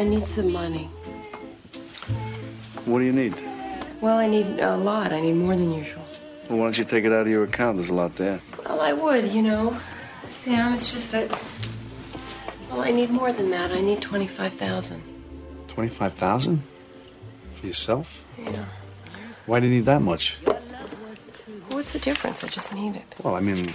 [0.00, 0.84] I need some money.
[2.86, 3.34] What do you need?
[4.00, 5.12] Well, I need a lot.
[5.12, 6.02] I need more than usual.
[6.48, 7.76] Well, why don't you take it out of your account?
[7.76, 8.40] There's a lot there.
[8.64, 9.78] Well, I would, you know.
[10.26, 11.30] Sam, it's just that.
[12.70, 13.72] Well, I need more than that.
[13.72, 15.02] I need 25000
[15.68, 16.62] Twenty-five thousand
[17.56, 18.24] for yourself?
[18.38, 18.64] Yeah.
[19.44, 20.38] Why do you need that much?
[21.68, 22.42] What's the difference?
[22.42, 23.04] I just need it.
[23.22, 23.70] Well, I mean,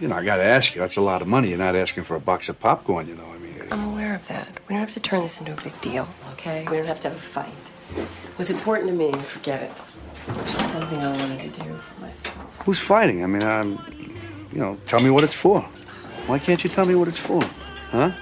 [0.00, 0.80] you know, I got to ask you.
[0.80, 1.50] That's a lot of money.
[1.50, 3.31] You're not asking for a box of popcorn, you know.
[3.72, 4.48] I mean, I'm aware of that.
[4.68, 6.66] We don't have to turn this into a big deal, okay?
[6.70, 7.48] We don't have to have a fight.
[7.96, 8.06] It
[8.38, 9.12] was important to me.
[9.12, 9.72] Forget it.
[10.28, 12.34] It's just something I wanted to do for myself.
[12.64, 13.24] who's fighting?
[13.24, 13.84] I mean, um,
[14.52, 15.62] you know, tell me what it's for.
[16.26, 17.40] Why can't you tell me what it's for?
[17.90, 18.12] Huh?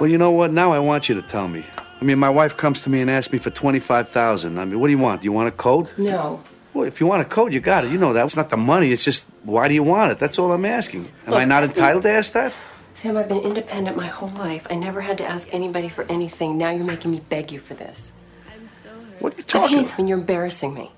[0.00, 0.52] Well, you know what?
[0.52, 1.64] Now I want you to tell me.
[2.00, 4.58] I mean, my wife comes to me and asks me for twenty-five thousand.
[4.58, 5.22] I mean, what do you want?
[5.22, 5.92] Do you want a coat?
[5.98, 6.42] No.
[6.74, 7.90] Well, if you want a coat, you got it.
[7.90, 8.24] You know that.
[8.24, 8.92] It's not the money.
[8.92, 10.18] It's just why do you want it?
[10.18, 11.10] That's all I'm asking.
[11.26, 12.52] Am I Look, not I think- entitled to ask that?
[13.00, 14.66] Sam, I've been independent my whole life.
[14.70, 16.58] I never had to ask anybody for anything.
[16.58, 18.10] Now you're making me beg you for this.
[19.20, 20.90] What are you talking I mean, and you're embarrassing me.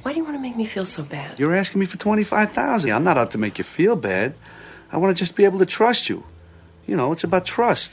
[0.00, 1.38] Why do you want to make me feel so bad?
[1.38, 2.90] You're asking me for twenty-five thousand.
[2.92, 4.32] I'm not out to make you feel bad.
[4.90, 6.24] I want to just be able to trust you.
[6.86, 7.92] You know, it's about trust.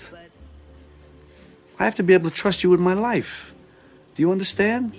[1.77, 3.53] I have to be able to trust you with my life.
[4.15, 4.95] Do you understand?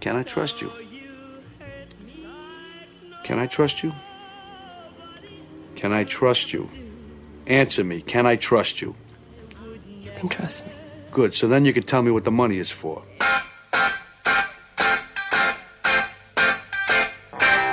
[0.00, 0.70] Can I trust you?
[3.24, 3.94] Can I trust you?
[5.76, 6.68] Can I trust you?
[7.46, 8.00] Answer me.
[8.02, 8.96] Can I trust you?
[9.86, 10.72] You can trust me.
[11.12, 11.34] Good.
[11.34, 13.02] So then you can tell me what the money is for.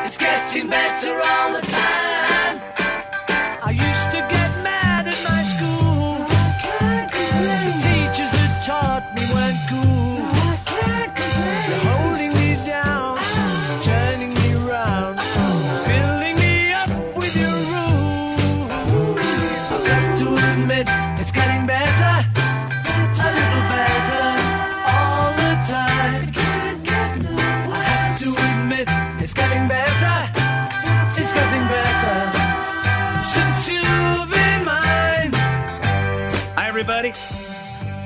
[0.05, 1.12] It's getting better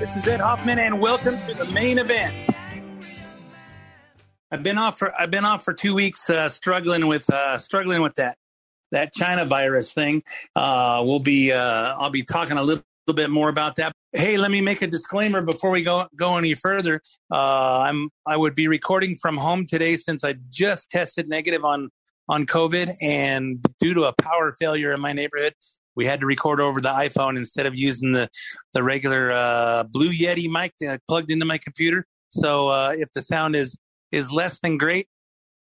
[0.07, 2.49] This is Ed Hoffman, and welcome to the main event.
[4.49, 8.01] I've been off for I've been off for two weeks, uh, struggling with uh, struggling
[8.01, 8.37] with that
[8.93, 10.23] that China virus thing.
[10.55, 13.91] Uh, we'll be uh, I'll be talking a little, little bit more about that.
[14.13, 17.01] Hey, let me make a disclaimer before we go go any further.
[17.29, 21.89] Uh, I'm I would be recording from home today since I just tested negative on
[22.29, 25.53] on COVID, and due to a power failure in my neighborhood,
[25.97, 28.29] we had to record over the iPhone instead of using the
[28.73, 32.05] the regular uh, Blue Yeti mic that plugged into my computer.
[32.29, 33.75] So uh, if the sound is
[34.11, 35.07] is less than great,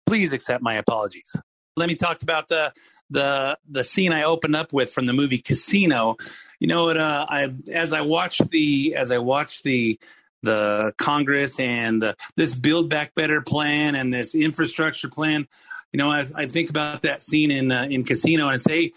[0.06, 1.34] please accept my apologies.
[1.76, 2.72] Let me talk about the
[3.08, 6.16] the the scene I opened up with from the movie Casino.
[6.60, 6.98] You know what?
[6.98, 9.98] Uh, I as I watched the as I watched the
[10.42, 15.46] the Congress and the, this Build Back Better plan and this infrastructure plan.
[15.92, 18.92] You know, I, I think about that scene in uh, in Casino and I say,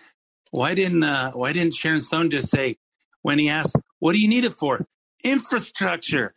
[0.51, 2.77] why didn't uh, why didn't Sharon Stone just say
[3.21, 4.85] when he asked, "What do you need it for?"
[5.23, 6.33] Infrastructure.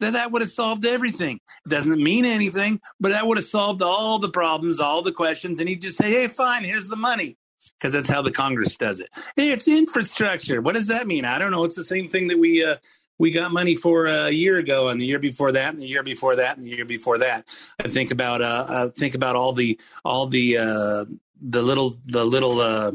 [0.00, 1.40] Then that would have solved everything.
[1.64, 5.58] It doesn't mean anything, but that would have solved all the problems, all the questions,
[5.58, 7.36] and he'd just say, "Hey, fine, here's the money."
[7.78, 9.08] Because that's how the Congress does it.
[9.36, 10.60] Hey, it's infrastructure.
[10.60, 11.24] What does that mean?
[11.24, 11.64] I don't know.
[11.64, 12.76] It's the same thing that we uh,
[13.18, 16.02] we got money for a year ago, and the year before that, and the year
[16.02, 17.48] before that, and the year before that.
[17.78, 21.04] I think about uh, uh think about all the all the uh,
[21.42, 22.92] the little the little uh,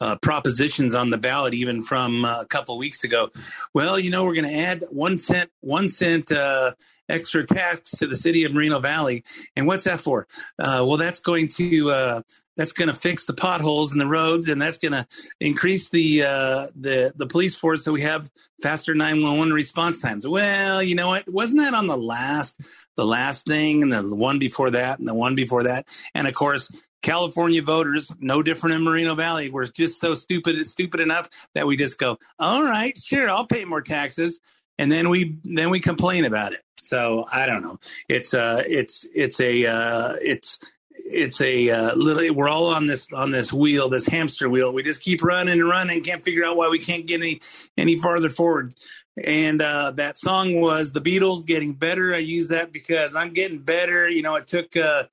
[0.00, 3.30] uh, propositions on the ballot, even from uh, a couple weeks ago.
[3.74, 6.72] Well, you know, we're going to add one cent one cent uh,
[7.08, 9.24] extra tax to the city of Moreno Valley,
[9.56, 10.26] and what's that for?
[10.58, 12.22] Uh, well, that's going to uh,
[12.56, 15.06] that's going to fix the potholes in the roads, and that's going to
[15.40, 18.30] increase the the the police force so we have
[18.62, 20.28] faster nine one one response times.
[20.28, 21.30] Well, you know what?
[21.32, 22.60] Wasn't that on the last
[22.96, 26.34] the last thing, and the one before that, and the one before that, and of
[26.34, 26.70] course.
[27.06, 31.76] California voters, no different in Moreno Valley, were just so stupid, stupid enough that we
[31.76, 34.40] just go, "All right, sure, I'll pay more taxes,"
[34.76, 36.62] and then we then we complain about it.
[36.80, 37.78] So I don't know.
[38.08, 40.58] It's uh, it's it's a uh, it's
[40.90, 42.32] it's a uh.
[42.32, 44.72] We're all on this on this wheel, this hamster wheel.
[44.72, 47.40] We just keep running and running, can't figure out why we can't get any
[47.78, 48.74] any farther forward.
[49.22, 52.12] And uh, that song was the Beatles getting better.
[52.12, 54.10] I use that because I'm getting better.
[54.10, 55.04] You know, it took uh,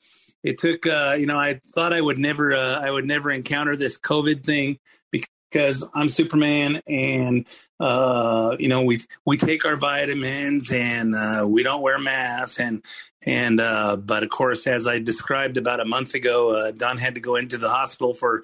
[0.43, 3.75] it took uh, you know I thought I would never uh, I would never encounter
[3.75, 4.79] this COVID thing
[5.11, 7.45] because I'm Superman and
[7.79, 12.83] uh, you know we we take our vitamins and uh, we don't wear masks and
[13.25, 17.15] and uh, but of course as I described about a month ago, uh, Dawn had
[17.15, 18.43] to go into the hospital for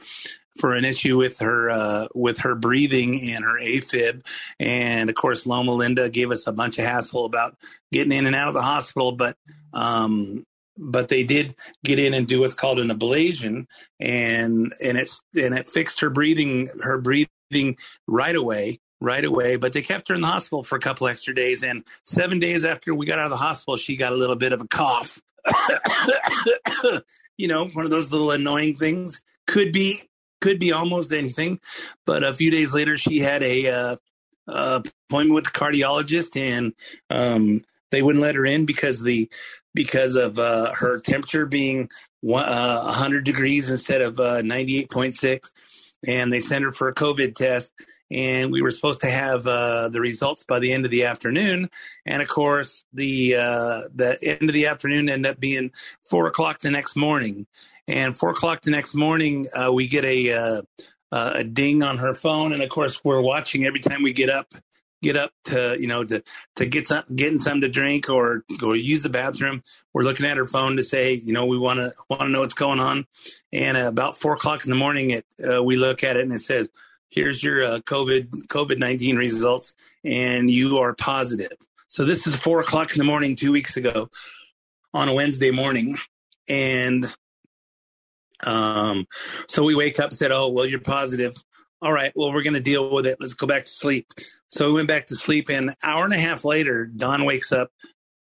[0.57, 4.23] for an issue with her uh, with her breathing and her AFib,
[4.59, 7.57] and of course Loma Linda gave us a bunch of hassle about
[7.91, 9.35] getting in and out of the hospital, but
[9.73, 10.45] um,
[10.79, 13.67] but they did get in and do what's called an ablation
[13.99, 17.77] and and it's and it fixed her breathing her breathing
[18.07, 19.55] right away right away.
[19.55, 22.65] But they kept her in the hospital for a couple extra days and seven days
[22.65, 25.19] after we got out of the hospital she got a little bit of a cough.
[27.37, 29.23] You know one of those little annoying things.
[29.47, 30.01] Could be
[30.41, 31.61] could be almost anything.
[32.05, 33.95] But a few days later she had a uh,
[34.45, 36.73] uh, appointment with the cardiologist and
[37.09, 39.29] um, they wouldn't let her in because the
[39.73, 41.89] because of uh, her temperature being
[42.21, 45.51] one, uh, 100 degrees instead of uh, 98.6
[46.05, 47.71] and they sent her for a covid test
[48.11, 51.69] and we were supposed to have uh, the results by the end of the afternoon.
[52.05, 55.71] And of course the uh, the end of the afternoon ended up being
[56.09, 57.45] four o'clock the next morning.
[57.87, 60.63] And four o'clock the next morning uh, we get a
[61.11, 62.51] a ding on her phone.
[62.51, 64.53] And of course we're watching every time we get up
[65.01, 66.23] get up to you know to
[66.55, 69.63] to get some getting something to drink or or use the bathroom.
[69.93, 72.41] We're looking at her phone to say you know we want to want to know
[72.41, 73.05] what's going on.
[73.53, 76.33] And uh, about four o'clock in the morning it uh, we look at it and
[76.33, 76.69] it says
[77.09, 79.73] here's your uh, covid covid-19 results
[80.03, 81.53] and you are positive.
[81.87, 84.09] So this is four o'clock in the morning two weeks ago
[84.93, 85.97] on a wednesday morning.
[86.47, 87.05] And
[88.43, 89.05] um
[89.47, 91.35] so we wake up said oh well you're positive
[91.81, 93.17] all right, well, we're going to deal with it.
[93.19, 94.11] Let's go back to sleep.
[94.49, 95.49] So we went back to sleep.
[95.49, 97.71] And an hour and a half later, Dawn wakes up,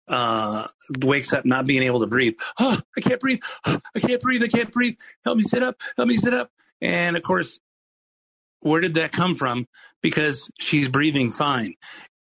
[0.07, 0.67] uh,
[1.01, 2.35] wakes up not being able to breathe.
[2.59, 3.39] Oh, I can't breathe.
[3.65, 4.43] Oh, I can't breathe.
[4.43, 4.95] I can't breathe.
[5.23, 5.77] Help me sit up.
[5.95, 6.51] Help me sit up.
[6.81, 7.59] And of course,
[8.61, 9.67] where did that come from?
[10.01, 11.75] Because she's breathing fine.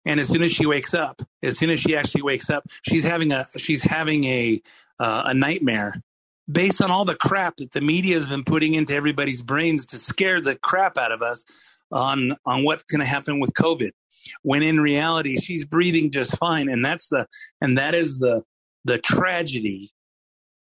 [0.07, 3.03] And as soon as she wakes up, as soon as she actually wakes up, she's
[3.03, 4.61] having a she's having a
[4.99, 6.03] uh, a nightmare
[6.51, 9.99] based on all the crap that the media has been putting into everybody's brains to
[9.99, 11.45] scare the crap out of us
[11.91, 13.91] on on what's going to happen with covid.
[14.43, 17.27] When in reality she's breathing just fine and that's the
[17.61, 18.43] and that is the
[18.85, 19.93] the tragedy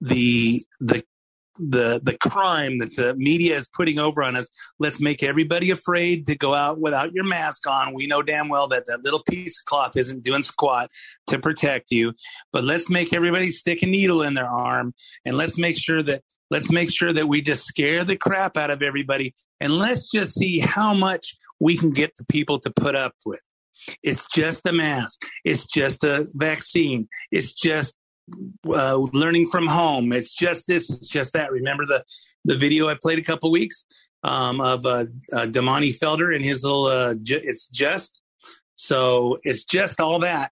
[0.01, 1.03] the the
[1.57, 4.49] the the crime that the media is putting over on us.
[4.79, 7.93] Let's make everybody afraid to go out without your mask on.
[7.93, 10.89] We know damn well that that little piece of cloth isn't doing squat
[11.27, 12.13] to protect you.
[12.51, 14.93] But let's make everybody stick a needle in their arm,
[15.25, 18.71] and let's make sure that let's make sure that we just scare the crap out
[18.71, 22.95] of everybody, and let's just see how much we can get the people to put
[22.95, 23.41] up with.
[24.03, 25.23] It's just a mask.
[25.43, 27.07] It's just a vaccine.
[27.31, 27.95] It's just
[28.67, 30.13] uh, learning from home.
[30.13, 30.89] It's just this.
[30.89, 31.51] It's just that.
[31.51, 32.03] Remember the
[32.45, 33.85] the video I played a couple weeks
[34.23, 36.85] um, of uh, uh, Damani Felder and his little.
[36.85, 38.21] Uh, ju- it's just
[38.75, 39.37] so.
[39.43, 40.51] It's just all that.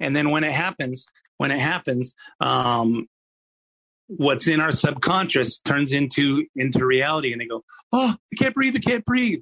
[0.00, 1.06] And then when it happens,
[1.38, 3.06] when it happens, um,
[4.06, 8.76] what's in our subconscious turns into into reality, and they go, "Oh, I can't breathe.
[8.76, 9.40] I can't breathe."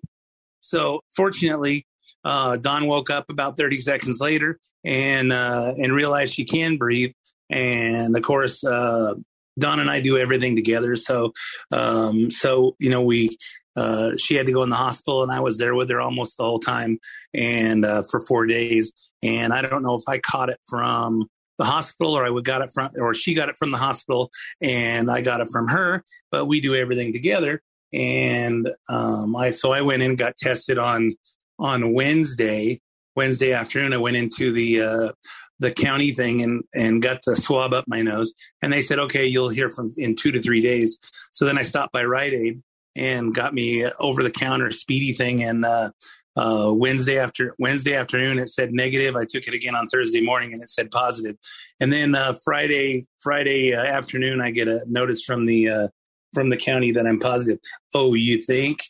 [0.60, 1.86] So fortunately,
[2.24, 7.12] uh, Dawn woke up about 30 seconds later and uh, and realized she can breathe
[7.50, 9.14] and of course uh,
[9.58, 10.96] Dawn and I do everything together.
[10.96, 11.32] So,
[11.72, 13.36] um, so you know, we
[13.76, 16.36] uh, she had to go in the hospital, and I was there with her almost
[16.36, 16.98] the whole time,
[17.34, 18.92] and uh, for four days.
[19.22, 21.28] And I don't know if I caught it from
[21.58, 24.30] the hospital, or I would got it from, or she got it from the hospital,
[24.60, 26.02] and I got it from her.
[26.30, 27.62] But we do everything together.
[27.92, 31.16] And um, I so I went in and got tested on
[31.58, 32.80] on Wednesday.
[33.16, 35.12] Wednesday afternoon, I went into the uh,
[35.60, 38.32] the county thing and and got the swab up my nose.
[38.62, 40.98] And they said okay you'll hear from in two to three days.
[41.32, 42.62] So then i stopped by rite aid
[42.96, 45.44] and got me over the counter speedy thing.
[45.44, 45.90] And uh,
[46.36, 49.14] uh, wednesday after wednesday afternoon it said negative.
[49.14, 51.36] I took it again on thursday morning and it said positive.
[51.78, 55.88] And then uh, friday friday uh, afternoon i get a notice from the uh,
[56.32, 57.58] from the county that i'm positive.
[57.94, 58.80] Oh you think?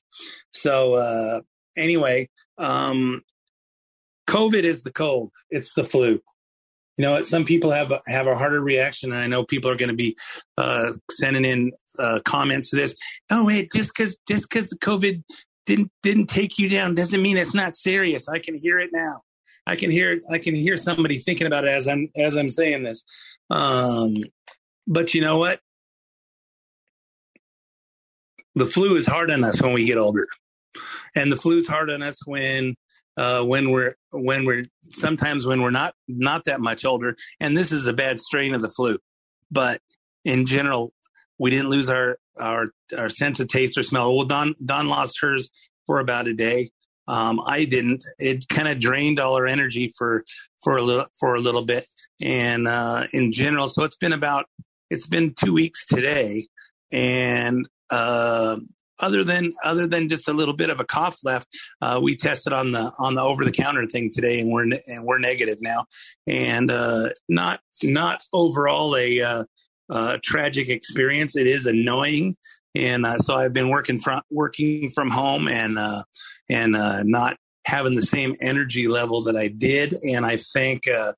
[0.52, 1.40] So uh,
[1.76, 3.22] anyway um,
[4.28, 5.32] covid is the cold.
[5.50, 6.20] It's the flu
[7.00, 9.88] you know, some people have have a harder reaction, and I know people are going
[9.88, 10.19] to be
[10.59, 12.95] uh, sending in uh, comments to this.
[13.33, 15.25] Oh, wait, just because just because COVID
[15.64, 18.28] didn't didn't take you down doesn't mean it's not serious.
[18.28, 19.23] I can hear it now.
[19.66, 22.83] I can hear I can hear somebody thinking about it as I'm as I'm saying
[22.83, 23.02] this.
[23.49, 24.16] Um,
[24.87, 25.61] but you know what?
[28.57, 30.26] the flu is hard on us when we get older,
[31.14, 32.75] and the flu is hard on us when
[33.17, 37.17] uh, when we're when we're sometimes when we're not not that much older.
[37.38, 38.99] And this is a bad strain of the flu,
[39.50, 39.81] but
[40.25, 40.93] in general,
[41.38, 44.14] we didn't lose our our our sense of taste or smell.
[44.14, 45.50] Well, Dawn Dawn lost hers
[45.87, 46.71] for about a day.
[47.09, 48.05] Um, I didn't.
[48.19, 50.25] It kind of drained all our energy for
[50.62, 51.87] for a little for a little bit,
[52.23, 54.47] and uh, in general, so it's been about
[54.90, 56.49] it's been two weeks today,
[56.93, 58.57] and uh,
[59.00, 61.49] other than other than just a little bit of a cough left,
[61.80, 64.83] uh, we tested on the on the over the counter thing today, and we're ne-
[64.87, 65.87] and we're negative now,
[66.26, 69.45] and uh, not not overall a uh,
[69.90, 71.37] uh, tragic experience.
[71.37, 72.37] It is annoying,
[72.75, 76.04] and uh, so I've been working from working from home and uh,
[76.49, 79.95] and uh, not having the same energy level that I did.
[80.02, 81.12] And I thank uh,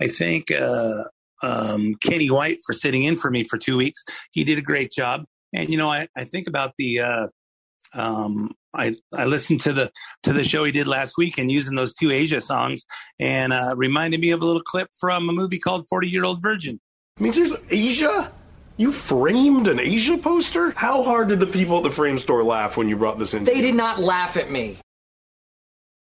[0.00, 1.04] I thank uh,
[1.42, 4.04] um, Kenny White for sitting in for me for two weeks.
[4.32, 5.24] He did a great job.
[5.52, 7.26] And you know, I, I think about the uh,
[7.94, 9.90] um, I I listened to the
[10.22, 12.84] to the show he did last week and using those two Asia songs
[13.18, 16.42] and uh, reminded me of a little clip from a movie called Forty Year Old
[16.42, 16.80] Virgin.
[17.18, 18.32] I mean, there's Asia.
[18.76, 20.70] You framed an Asia poster?
[20.70, 23.44] How hard did the people at the frame store laugh when you brought this in?
[23.44, 24.78] They did not laugh at me.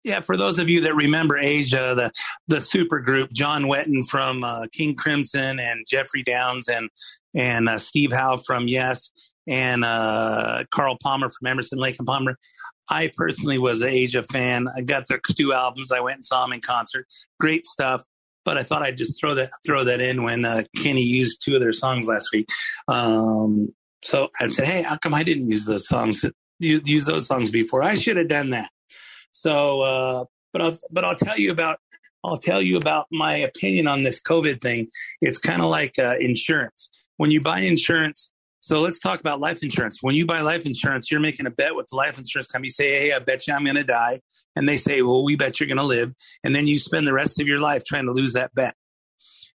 [0.04, 2.12] Yeah, for those of you that remember Asia, the
[2.48, 6.90] the super group, John Wetton from uh, King Crimson and Geoffrey Downes and
[7.36, 9.12] and uh, Steve Howe from Yes
[9.48, 12.38] and uh, Carl Palmer from Emerson Lake and Palmer.
[12.90, 14.68] I personally was an Asia fan.
[14.76, 15.92] I got their two albums.
[15.92, 17.06] I went and saw them in concert.
[17.40, 18.04] Great stuff.
[18.46, 21.56] But I thought I'd just throw that throw that in when uh, Kenny used two
[21.56, 22.48] of their songs last week.
[22.88, 23.74] Um,
[24.04, 26.24] so I said, "Hey, how come I didn't use those songs?
[26.60, 27.84] Use those songs before?
[27.84, 28.70] I should have done that."
[29.34, 31.80] So, uh, but I'll, but I'll tell you about
[32.24, 34.88] I'll tell you about my opinion on this COVID thing.
[35.22, 36.90] It's kind of like uh, insurance.
[37.18, 38.32] When you buy insurance,
[38.68, 40.00] so let's talk about life insurance.
[40.02, 42.68] When you buy life insurance, you're making a bet with the life insurance company.
[42.68, 44.20] You say, "Hey, I bet you I'm going to die,"
[44.58, 46.12] and they say, "Well, we bet you're going to live,"
[46.44, 48.76] and then you spend the rest of your life trying to lose that bet.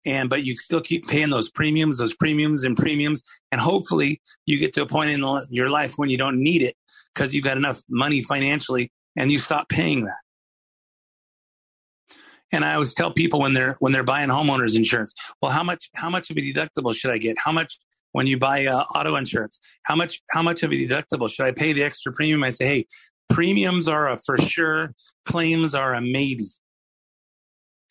[0.06, 4.60] And but you still keep paying those premiums, those premiums and premiums, and hopefully you
[4.60, 6.75] get to a point in your life when you don't need it
[7.16, 10.20] because you've got enough money financially, and you stop paying that.
[12.51, 15.89] And I always tell people when they're when they're buying homeowners insurance, well, how much
[15.96, 17.38] how much of a deductible should I get?
[17.44, 17.80] How much
[18.12, 19.60] when you buy uh, auto insurance?
[19.84, 22.44] How much how much of a deductible should I pay the extra premium?
[22.44, 22.88] I say, hey,
[23.30, 24.94] premiums are a for sure,
[25.25, 26.48] claims are a maybe.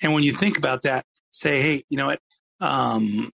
[0.02, 2.20] And when you think about that, say, hey, you know what?
[2.60, 3.30] Um,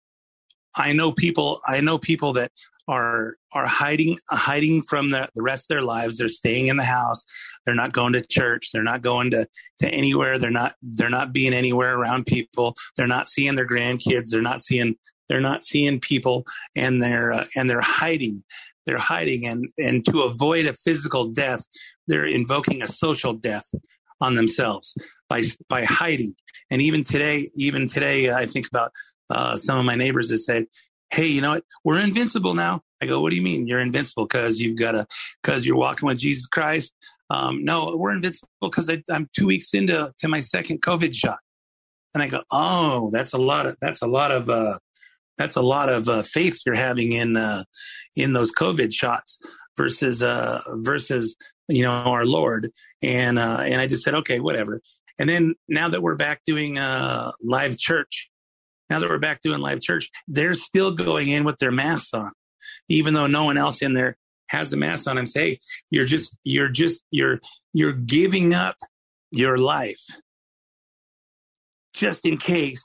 [0.76, 1.60] I know people.
[1.68, 2.52] I know people that
[2.88, 6.18] are are hiding hiding from the, the rest of their lives.
[6.18, 7.24] They're staying in the house.
[7.66, 8.70] They're not going to church.
[8.74, 9.48] They're not going to,
[9.80, 10.38] to anywhere.
[10.38, 12.76] They're not they're not being anywhere around people.
[12.98, 14.30] They're not seeing their grandkids.
[14.30, 14.96] They're not seeing
[15.30, 18.44] they're not seeing people, and they're uh, and they're hiding.
[18.86, 21.66] They're hiding, and and to avoid a physical death,
[22.08, 23.68] they're invoking a social death
[24.22, 24.98] on themselves
[25.30, 26.36] by by hiding.
[26.70, 28.92] And even today, even today, I think about
[29.30, 30.66] uh, some of my neighbors that said,
[31.12, 31.64] "Hey, you know what?
[31.84, 34.26] We're invincible now." I go, "What do you mean you're invincible?
[34.26, 35.06] Because you've got a
[35.42, 36.94] because you're walking with Jesus Christ?"
[37.30, 41.40] Um, no, we're invincible because I'm two weeks into to my second COVID shot.
[42.14, 44.78] And I go, "Oh, that's a lot of that's a lot of uh,
[45.38, 47.64] that's a lot of uh, faith you're having in uh,
[48.16, 49.40] in those COVID shots
[49.78, 51.36] versus uh, versus
[51.68, 52.72] you know our Lord.
[53.02, 54.82] And uh, and I just said, okay, whatever.
[55.20, 58.30] And then now that we're back doing uh, live church,
[58.90, 62.32] now that we're back doing live church, they're still going in with their masks on,
[62.90, 65.18] even though no one else in there has the mask on.
[65.18, 65.58] I'm saying
[65.90, 67.40] you're just you're just you're
[67.74, 68.76] you're giving up
[69.32, 70.04] your life
[71.94, 72.84] just in case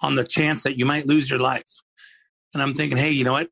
[0.00, 1.82] on the chance that you might lose your life.
[2.56, 3.50] And I'm thinking, hey, you know what?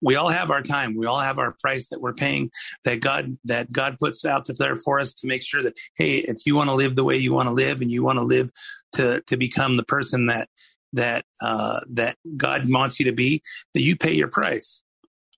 [0.00, 0.96] We all have our time.
[0.96, 2.50] We all have our price that we're paying
[2.84, 6.46] that God that God puts out there for us to make sure that hey, if
[6.46, 8.50] you want to live the way you want to live and you want to live
[8.92, 10.48] to to become the person that
[10.94, 13.42] that uh, that God wants you to be,
[13.74, 14.82] that you pay your price,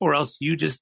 [0.01, 0.81] or else you just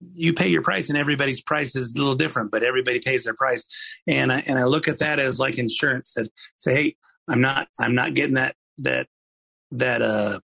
[0.00, 3.34] you pay your price and everybody's price is a little different, but everybody pays their
[3.34, 3.66] price.
[4.06, 6.96] And I, and I look at that as like insurance that say, Hey,
[7.28, 9.06] I'm not, I'm not getting that, that,
[9.72, 10.40] that, uh,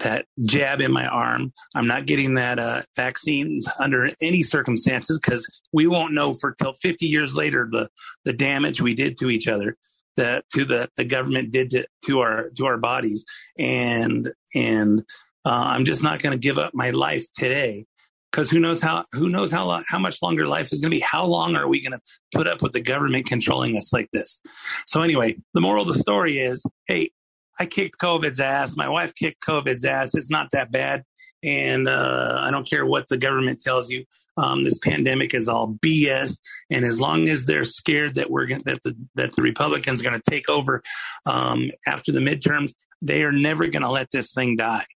[0.00, 1.52] that jab in my arm.
[1.74, 6.74] I'm not getting that uh, vaccine under any circumstances because we won't know for till
[6.74, 7.88] 50 years later the
[8.24, 9.76] the damage we did to each other,
[10.16, 13.24] that to the the government did to, to our to our bodies,
[13.58, 15.04] and and
[15.44, 17.86] uh, I'm just not going to give up my life today
[18.30, 20.96] because who knows how who knows how long, how much longer life is going to
[20.96, 21.02] be?
[21.04, 22.00] How long are we going to
[22.32, 24.40] put up with the government controlling us like this?
[24.86, 27.10] So anyway, the moral of the story is, hey,
[27.60, 28.76] I kicked COVID's ass.
[28.76, 30.14] My wife kicked COVID's ass.
[30.14, 31.04] It's not that bad.
[31.42, 34.04] And uh, I don't care what the government tells you.
[34.38, 36.38] um, this pandemic is all BS.
[36.70, 40.04] And as long as they're scared that we're gonna, that the that the Republicans are
[40.04, 40.82] going to take over
[41.26, 42.72] um, after the midterms,
[43.02, 44.86] they are never going to let this thing die.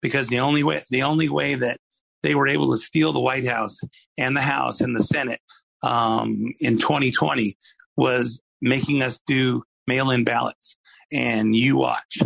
[0.00, 1.78] Because the only way the only way that
[2.22, 3.78] they were able to steal the White House
[4.16, 5.40] and the House and the Senate
[5.82, 7.56] um, in 2020
[7.96, 10.76] was making us do mail-in ballots.
[11.12, 12.18] And you watch,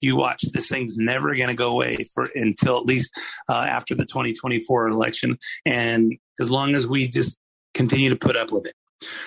[0.00, 0.42] you watch.
[0.52, 3.12] This thing's never going to go away for until at least
[3.48, 7.38] uh, after the 2024 election, and as long as we just
[7.74, 8.74] continue to put up with it.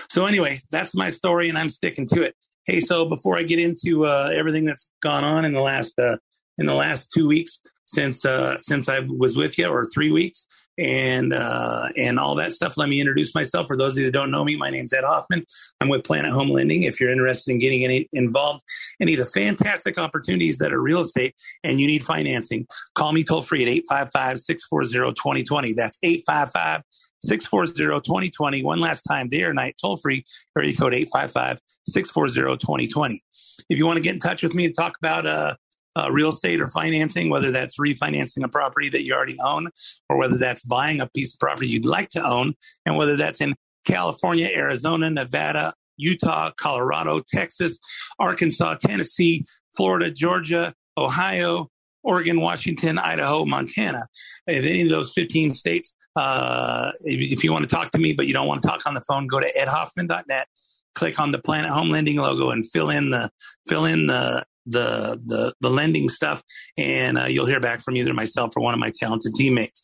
[0.10, 2.36] So anyway, that's my story, and I'm sticking to it.
[2.66, 6.18] Hey, so before I get into uh, everything that's gone on in the last uh,
[6.58, 10.48] in the last two weeks since uh, since I was with you, or three weeks,
[10.78, 12.78] and uh, and all that stuff.
[12.78, 13.68] Let me introduce myself.
[13.68, 15.46] For those of you that don't know me, my name's Ed Hoffman.
[15.82, 16.84] I'm with Planet Home Lending.
[16.84, 18.64] If you're interested in getting any involved,
[19.00, 23.24] any of the fantastic opportunities that are real estate, and you need financing, call me
[23.24, 25.76] toll free at 855-640-2020.
[25.76, 26.82] That's 855
[27.24, 28.64] 640 2020.
[28.64, 30.26] One last time, day or night, toll free,
[30.58, 33.22] area code 855 640 2020.
[33.70, 35.56] If you want to get in touch with me and talk about uh,
[35.96, 39.70] uh, real estate or financing, whether that's refinancing a property that you already own
[40.10, 42.54] or whether that's buying a piece of property you'd like to own,
[42.86, 47.80] and whether that's in California, Arizona, Nevada, Utah, Colorado, Texas,
[48.20, 51.70] Arkansas, Tennessee, Florida, Georgia, Ohio,
[52.04, 54.08] Oregon, Washington, Idaho, Montana.
[54.48, 58.14] If any of those 15 states, uh, if, if you want to talk to me,
[58.14, 60.48] but you don't want to talk on the phone, go to edhoffman.net,
[60.94, 63.30] click on the Planet Home Lending logo and fill in the,
[63.68, 66.44] fill in the, the the the lending stuff,
[66.78, 69.82] and uh, you'll hear back from either myself or one of my talented teammates.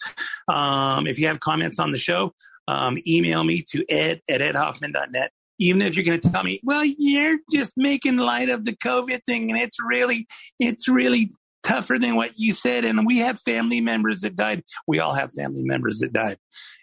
[0.48, 2.34] Um, if you have comments on the show,
[2.68, 5.32] um, email me to ed at edhoffman.net.
[5.60, 9.24] Even if you're going to tell me, well, you're just making light of the COVID
[9.26, 10.28] thing, and it's really
[10.60, 11.32] it's really
[11.64, 15.32] tougher than what you said and we have family members that died we all have
[15.34, 16.38] family members that died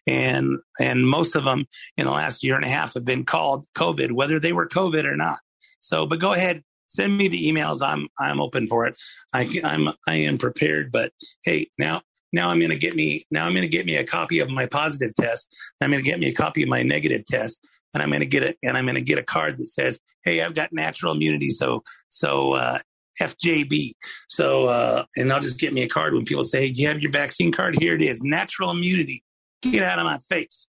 [0.06, 3.66] and and most of them in the last year and a half have been called
[3.74, 5.38] covid whether they were covid or not
[5.80, 7.80] so but go ahead send me the emails.
[7.82, 8.98] I'm I'm open for it.
[9.32, 10.90] I I'm I am prepared.
[10.92, 11.12] But
[11.44, 14.04] hey, now now I'm going to get me now I'm going to get me a
[14.04, 15.54] copy of my positive test.
[15.80, 17.58] I'm going to get me a copy of my negative test,
[17.94, 20.00] and I'm going to get it and I'm going to get a card that says,
[20.24, 22.54] "Hey, I've got natural immunity." So so.
[22.54, 22.78] uh
[23.20, 23.92] FJB.
[24.28, 27.00] So, uh, and I'll just get me a card when people say, Do you have
[27.00, 27.76] your vaccine card?
[27.78, 29.24] Here it is natural immunity.
[29.62, 30.68] Get out of my face.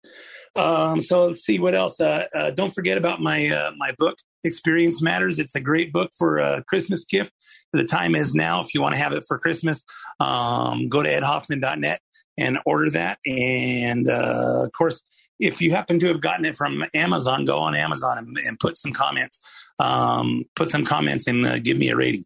[0.55, 1.99] Um, so let's see what else.
[1.99, 5.39] Uh, uh, don't forget about my uh, my book, Experience Matters.
[5.39, 7.31] It's a great book for a Christmas gift.
[7.73, 8.61] The time is now.
[8.61, 9.83] If you want to have it for Christmas,
[10.19, 12.01] um, go to edhoffman.net
[12.37, 13.19] and order that.
[13.25, 15.01] And uh, of course,
[15.39, 18.77] if you happen to have gotten it from Amazon, go on Amazon and, and put
[18.77, 19.39] some comments.
[19.79, 22.25] Um, put some comments and uh, give me a rating.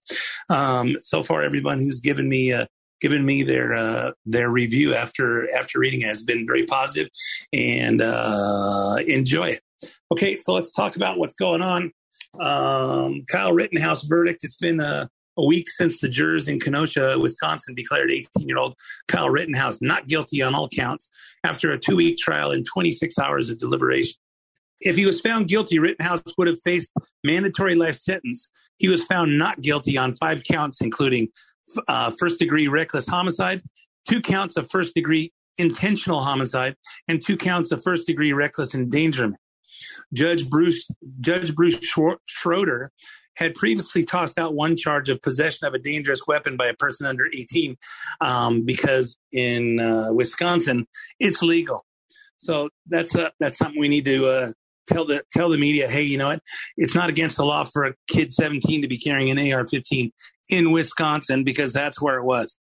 [0.50, 2.68] Um, so far, everyone who's given me a
[3.00, 7.10] given me their uh, their review after after reading it has been very positive
[7.52, 9.62] and uh, enjoy it.
[10.12, 11.92] Okay, so let's talk about what's going on.
[12.40, 14.44] Um, Kyle Rittenhouse verdict.
[14.44, 18.76] It's been a, a week since the jurors in Kenosha, Wisconsin, declared 18 year old
[19.08, 21.10] Kyle Rittenhouse not guilty on all counts
[21.44, 24.16] after a two week trial and 26 hours of deliberation.
[24.82, 26.92] If he was found guilty, Rittenhouse would have faced
[27.24, 28.50] mandatory life sentence.
[28.78, 31.30] He was found not guilty on five counts, including
[31.88, 33.62] uh, first degree reckless homicide,
[34.10, 36.76] two counts of first degree intentional homicide,
[37.08, 39.38] and two counts of first degree reckless endangerment.
[40.14, 41.80] Judge Bruce Judge Bruce
[42.26, 42.92] Schroeder
[43.36, 47.08] had previously tossed out one charge of possession of a dangerous weapon by a person
[47.08, 47.76] under 18
[48.22, 50.88] um, because in uh, Wisconsin
[51.20, 51.86] it's legal.
[52.38, 54.52] So that's a, that's something we need to uh,
[54.88, 55.88] tell the tell the media.
[55.88, 56.42] Hey, you know what?
[56.78, 60.12] It's not against the law for a kid 17 to be carrying an AR-15
[60.50, 62.58] in Wisconsin because that's where it was.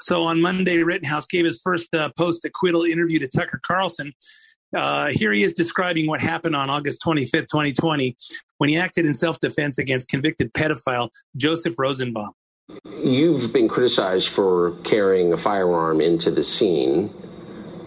[0.00, 4.12] So on Monday, Rittenhouse gave his first uh, post acquittal interview to Tucker Carlson.
[4.74, 8.16] Uh, here he is describing what happened on August 25th, 2020,
[8.58, 12.32] when he acted in self defense against convicted pedophile Joseph Rosenbaum.
[13.02, 17.12] You've been criticized for carrying a firearm into the scene,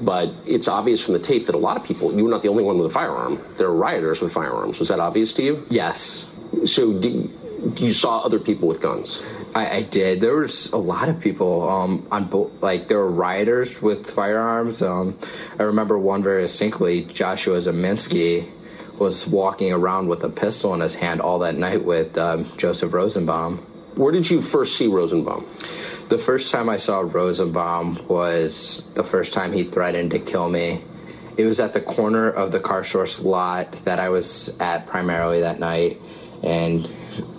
[0.01, 2.47] but it's obvious from the tape that a lot of people, you were not the
[2.47, 3.39] only one with a firearm.
[3.57, 4.79] There are rioters with firearms.
[4.79, 5.67] Was that obvious to you?
[5.69, 6.25] Yes.
[6.65, 7.29] So, do,
[7.77, 9.21] you saw other people with guns.
[9.53, 10.21] I, I did.
[10.21, 12.51] There was a lot of people um, on both.
[12.61, 14.81] Like there were rioters with firearms.
[14.81, 15.17] Um,
[15.59, 17.03] I remember one very distinctly.
[17.05, 18.49] Joshua Ziminski
[18.97, 22.93] was walking around with a pistol in his hand all that night with um, Joseph
[22.93, 23.57] Rosenbaum.
[23.95, 25.45] Where did you first see Rosenbaum?
[26.07, 30.83] The first time I saw Rosenbaum was the first time he threatened to kill me.
[31.37, 35.41] It was at the corner of the car source lot that I was at primarily
[35.41, 35.99] that night
[36.43, 36.89] and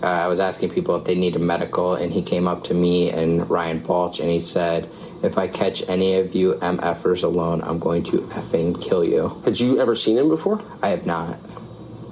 [0.02, 3.10] uh, I was asking people if they needed medical, and he came up to me
[3.10, 4.88] and Ryan Balch, and he said,
[5.22, 9.60] "If I catch any of you MFers alone, I'm going to effing kill you." Had
[9.60, 10.62] you ever seen him before?
[10.82, 11.38] I have not.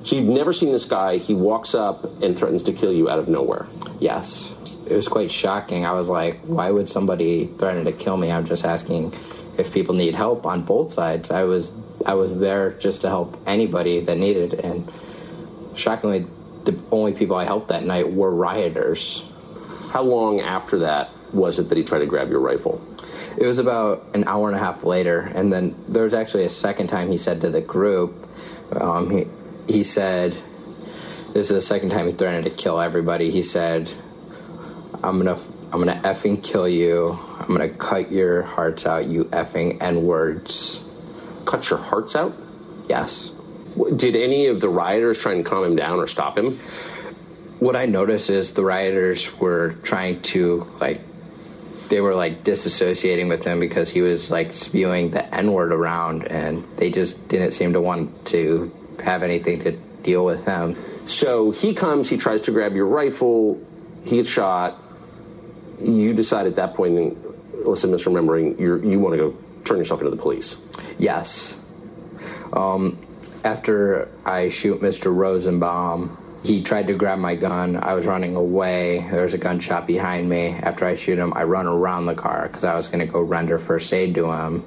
[0.03, 1.19] So you've never seen this guy.
[1.19, 3.67] He walks up and threatens to kill you out of nowhere.
[3.99, 4.55] Yes.
[4.87, 5.85] It was quite shocking.
[5.85, 8.33] I was like, why would somebody threaten to kill me?
[8.33, 9.15] I'm just asking
[9.59, 11.31] if people need help on both sides.
[11.31, 11.73] I was
[12.07, 14.91] I was there just to help anybody that needed and
[15.75, 16.27] shockingly
[16.65, 19.25] the only people I helped that night were rioters.
[19.91, 22.85] How long after that was it that he tried to grab your rifle?
[23.37, 26.51] It was about an hour and a half later, and then there was actually a
[26.51, 28.29] second time he said to the group,
[28.73, 29.27] um, he,
[29.67, 30.33] he said,
[31.33, 33.31] this is the second time he threatened to kill everybody.
[33.31, 33.89] He said,
[35.03, 35.41] I'm gonna,
[35.73, 37.19] I'm gonna effing kill you.
[37.39, 40.81] I'm gonna cut your hearts out, you effing N words.
[41.45, 42.37] Cut your hearts out?
[42.89, 43.31] Yes.
[43.97, 46.59] Did any of the rioters try and calm him down or stop him?
[47.59, 51.01] What I noticed is the rioters were trying to like
[51.91, 56.27] they were like disassociating with him because he was like spewing the N word around
[56.29, 58.73] and they just didn't seem to want to
[59.05, 60.77] have anything to deal with him.
[61.07, 63.61] So he comes, he tries to grab your rifle,
[64.05, 64.81] he gets shot.
[65.83, 67.19] You decide at that point,
[67.55, 70.57] unless I'm misremembering, you you want to go turn yourself into the police.
[70.99, 71.57] Yes.
[72.53, 72.99] Um,
[73.45, 75.15] after I shoot Mr.
[75.15, 77.77] Rosenbaum, he tried to grab my gun.
[77.77, 79.07] I was running away.
[79.11, 80.49] There was a gunshot behind me.
[80.49, 83.21] After I shoot him, I run around the car because I was going to go
[83.21, 84.65] render first aid to him.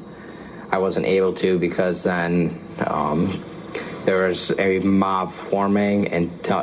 [0.70, 3.44] I wasn't able to because then um,
[4.06, 6.54] there was a mob forming and t-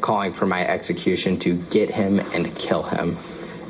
[0.00, 3.16] calling for my execution to get him and kill him.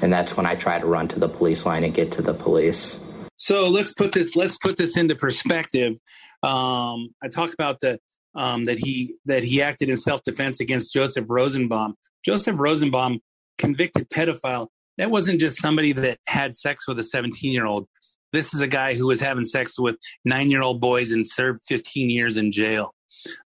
[0.02, 2.34] And that's when I tried to run to the police line and get to the
[2.34, 2.98] police.
[3.36, 5.98] So let's put this let's put this into perspective.
[6.44, 7.98] Um, I talked about the
[8.34, 11.94] um, that he that he acted in self defense against Joseph Rosenbaum.
[12.24, 13.20] Joseph Rosenbaum,
[13.58, 14.68] convicted pedophile.
[14.98, 17.88] That wasn't just somebody that had sex with a 17 year old.
[18.32, 21.60] This is a guy who was having sex with nine year old boys and served
[21.68, 22.94] 15 years in jail.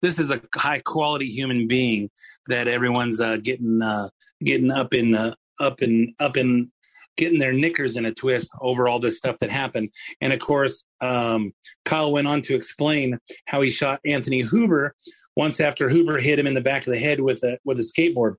[0.01, 2.11] This is a high quality human being
[2.49, 4.09] that everyone's uh, getting uh,
[4.45, 6.71] getting up in uh, up in up in
[7.17, 9.91] getting their knickers in a twist over all this stuff that happened.
[10.21, 11.53] And of course, um,
[11.85, 14.95] Kyle went on to explain how he shot Anthony Huber
[15.37, 17.83] once after Huber hit him in the back of the head with a with a
[17.83, 18.37] skateboard.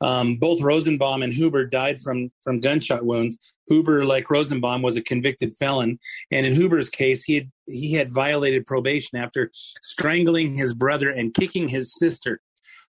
[0.00, 3.36] Um, both Rosenbaum and Huber died from from gunshot wounds.
[3.68, 5.98] Huber, like Rosenbaum, was a convicted felon,
[6.30, 9.50] and in Huber's case, he had he had violated probation after
[9.82, 12.40] strangling his brother and kicking his sister.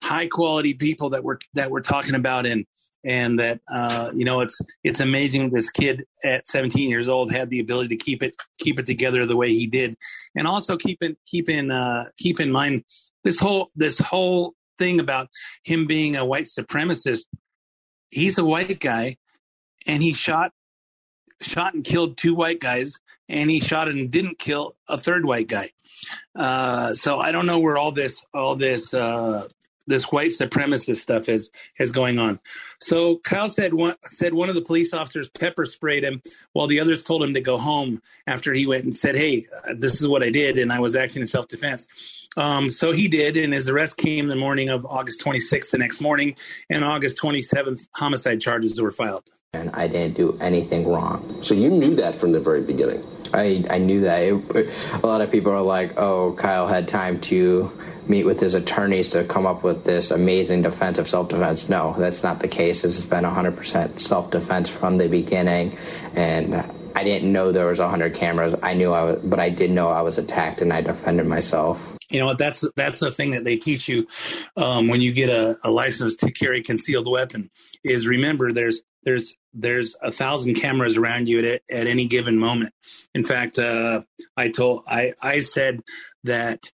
[0.04, 2.66] High quality people that we're that we're talking about in
[3.06, 7.48] and that uh, you know it's it's amazing this kid at 17 years old had
[7.48, 9.96] the ability to keep it keep it together the way he did,
[10.34, 12.84] and also keep in keep in uh, keep in mind
[13.24, 15.28] this whole this whole thing about
[15.64, 17.26] him being a white supremacist.
[18.10, 19.16] He's a white guy,
[19.86, 20.52] and he shot
[21.40, 25.48] shot and killed two white guys and he shot and didn't kill a third white
[25.48, 25.70] guy.
[26.34, 29.48] Uh, so I don't know where all this all this uh,
[29.86, 32.40] this white supremacist stuff is is going on.
[32.80, 36.22] So Kyle said one said one of the police officers pepper sprayed him,
[36.52, 39.74] while the others told him to go home after he went and said, "Hey, uh,
[39.76, 41.88] this is what I did, and I was acting in self defense."
[42.36, 46.00] Um, so he did, and his arrest came the morning of August 26th, the next
[46.02, 46.36] morning,
[46.68, 49.24] and August 27th, homicide charges were filed.
[49.54, 51.42] And I didn't do anything wrong.
[51.42, 53.02] So you knew that from the very beginning.
[53.32, 54.22] I I knew that.
[54.22, 54.70] It,
[55.02, 57.72] a lot of people are like, "Oh, Kyle had time to."
[58.08, 61.68] Meet with his attorneys to come up with this amazing defense of self defense.
[61.68, 62.84] No, that's not the case.
[62.84, 65.76] It's been 100% self defense from the beginning.
[66.14, 66.54] And
[66.96, 68.54] I didn't know there was 100 cameras.
[68.62, 71.94] I knew I was, but I did know I was attacked and I defended myself.
[72.08, 74.06] You know, what that's that's the thing that they teach you
[74.56, 77.50] um, when you get a, a license to carry concealed weapon.
[77.84, 82.72] Is remember there's there's there's a thousand cameras around you at, at any given moment.
[83.14, 84.02] In fact, uh,
[84.36, 85.82] I told I I said
[86.24, 86.70] that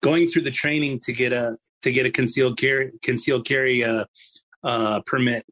[0.00, 4.04] going through the training to get a to get a concealed carry concealed carry uh,
[4.64, 5.44] uh, permit.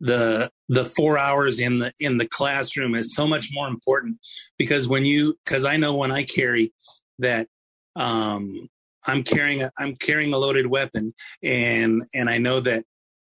[0.00, 4.18] The the four hours in the in the classroom is so much more important
[4.58, 6.72] because when you because I know when I carry
[7.18, 7.46] that
[7.94, 8.68] um,
[9.06, 12.84] I'm carrying a, I'm carrying a loaded weapon and and I know that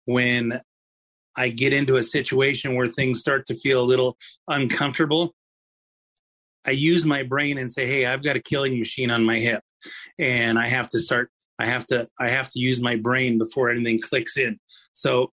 [0.06, 0.60] when
[1.36, 4.16] I get into a situation where things start to feel a little
[4.48, 5.34] uncomfortable
[6.66, 9.62] I use my brain and say, "Hey, I've got a killing machine on my hip,
[10.18, 11.30] and I have to start.
[11.58, 12.06] I have to.
[12.18, 14.58] I have to use my brain before anything clicks in."
[14.92, 15.32] So,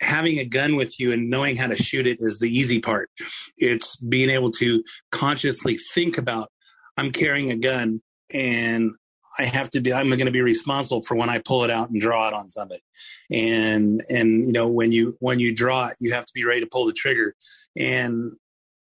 [0.00, 3.10] having a gun with you and knowing how to shoot it is the easy part.
[3.56, 6.50] It's being able to consciously think about,
[6.96, 8.92] "I'm carrying a gun, and
[9.38, 11.90] I have to be I'm going to be responsible for when I pull it out
[11.90, 12.82] and draw it on somebody.
[13.30, 16.60] And and you know when you when you draw it, you have to be ready
[16.60, 17.34] to pull the trigger.
[17.76, 18.32] And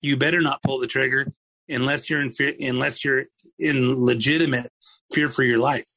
[0.00, 1.26] you better not pull the trigger
[1.68, 3.24] unless you're in fear unless you're
[3.58, 4.70] in legitimate
[5.12, 5.88] fear for your life.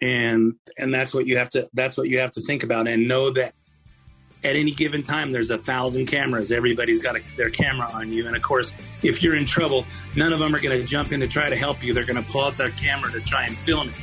[0.00, 3.08] And and that's what you have to that's what you have to think about and
[3.08, 3.54] know that
[4.44, 6.50] at any given time there's a thousand cameras.
[6.50, 8.26] Everybody's got a, their camera on you.
[8.26, 9.86] And of course if you're in trouble
[10.16, 11.94] none of them are going to jump in to try to help you.
[11.94, 13.94] They're going to pull out their camera to try and film it.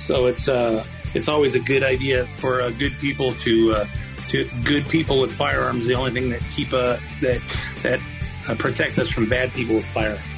[0.00, 3.84] So it's uh it's always a good idea for uh, good people to uh,
[4.28, 7.40] to good people with firearms the only thing that keep uh that
[7.82, 8.00] that
[8.48, 10.35] uh, protect us from bad people with firearms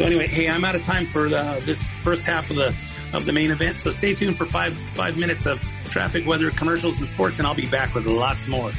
[0.00, 2.68] so anyway hey i'm out of time for the, this first half of the
[3.12, 5.60] of the main event so stay tuned for five five minutes of
[5.90, 8.70] traffic weather commercials and sports and i'll be back with lots more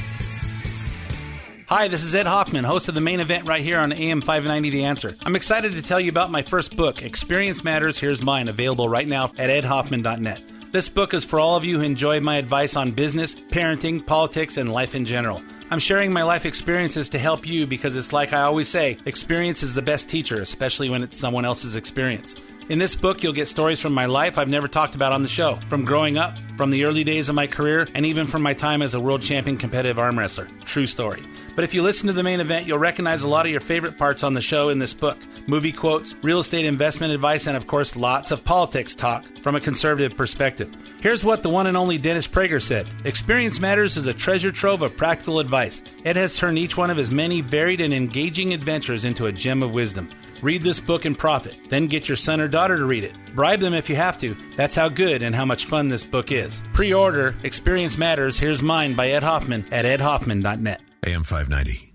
[1.68, 4.68] Hi, this is Ed Hoffman, host of the main event right here on AM 590
[4.68, 5.16] The Answer.
[5.24, 9.08] I'm excited to tell you about my first book, Experience Matters, Here's Mine, available right
[9.08, 10.42] now at edhoffman.net.
[10.70, 14.58] This book is for all of you who enjoy my advice on business, parenting, politics,
[14.58, 15.42] and life in general.
[15.72, 19.62] I'm sharing my life experiences to help you because it's like I always say experience
[19.62, 22.34] is the best teacher, especially when it's someone else's experience.
[22.68, 25.28] In this book, you'll get stories from my life I've never talked about on the
[25.28, 28.54] show, from growing up, from the early days of my career, and even from my
[28.54, 30.48] time as a world champion competitive arm wrestler.
[30.64, 31.24] True story.
[31.56, 33.98] But if you listen to the main event, you'll recognize a lot of your favorite
[33.98, 37.66] parts on the show in this book movie quotes, real estate investment advice, and of
[37.66, 40.72] course, lots of politics talk from a conservative perspective.
[41.00, 44.82] Here's what the one and only Dennis Prager said Experience Matters is a treasure trove
[44.82, 45.82] of practical advice.
[46.04, 49.64] Ed has turned each one of his many varied and engaging adventures into a gem
[49.64, 50.08] of wisdom.
[50.42, 51.56] Read this book and profit.
[51.68, 53.14] Then get your son or daughter to read it.
[53.34, 54.36] Bribe them if you have to.
[54.56, 56.60] That's how good and how much fun this book is.
[56.72, 58.38] Pre order Experience Matters.
[58.38, 60.80] Here's mine by Ed Hoffman at edhoffman.net.
[61.06, 61.94] AM 590.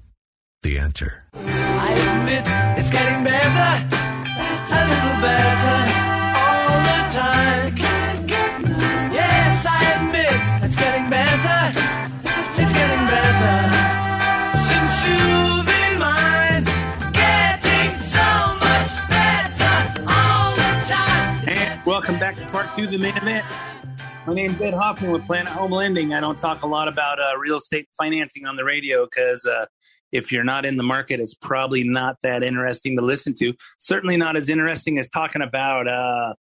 [0.64, 1.26] The answer.
[1.36, 2.44] I admit
[2.80, 5.80] it's getting better, a little better
[6.40, 7.78] all the time.
[9.14, 11.80] Yes, I admit it's getting better,
[12.62, 15.67] it's getting better since you've
[22.20, 23.46] welcome back to part two of the main event.
[24.26, 26.16] My name's Ed Hoffman with Planet Home Lending.
[26.16, 29.68] I don't talk a lot about uh, real estate financing on the radio because uh,
[30.12, 33.54] if you're not in the market, it's probably not that interesting to listen to.
[33.78, 36.34] Certainly not as interesting as talking about uh,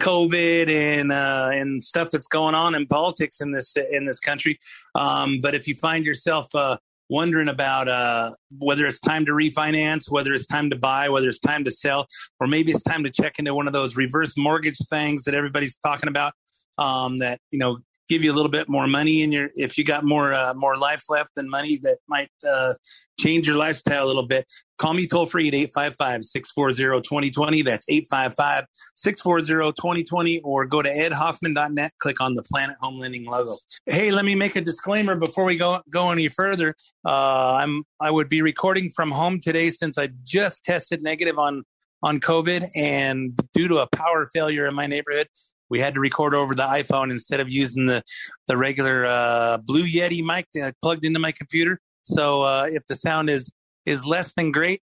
[0.00, 4.60] COVID and uh, and stuff that's going on in politics in this in this country.
[4.94, 6.76] Um, but if you find yourself uh,
[7.08, 11.38] wondering about uh, whether it's time to refinance, whether it's time to buy, whether it's
[11.38, 12.06] time to sell,
[12.40, 15.76] or maybe it's time to check into one of those reverse mortgage things that everybody's
[15.84, 16.32] talking about,
[16.78, 19.84] um, that you know give you a little bit more money in your if you
[19.84, 22.74] got more uh, more life left than money that might uh,
[23.18, 24.44] change your lifestyle a little bit
[24.78, 32.42] call me toll free at 855-640-2020 that's 855-640-2020 or go to edhoffman.net click on the
[32.42, 33.56] planet home lending logo.
[33.86, 36.74] Hey let me make a disclaimer before we go go any further.
[37.04, 41.62] Uh, i'm i would be recording from home today since i just tested negative on
[42.02, 45.28] on covid and due to a power failure in my neighborhood
[45.74, 48.00] we had to record over the iPhone instead of using the
[48.46, 51.80] the regular uh, Blue Yeti mic that plugged into my computer.
[52.04, 53.50] So uh, if the sound is
[53.84, 54.80] is less than great,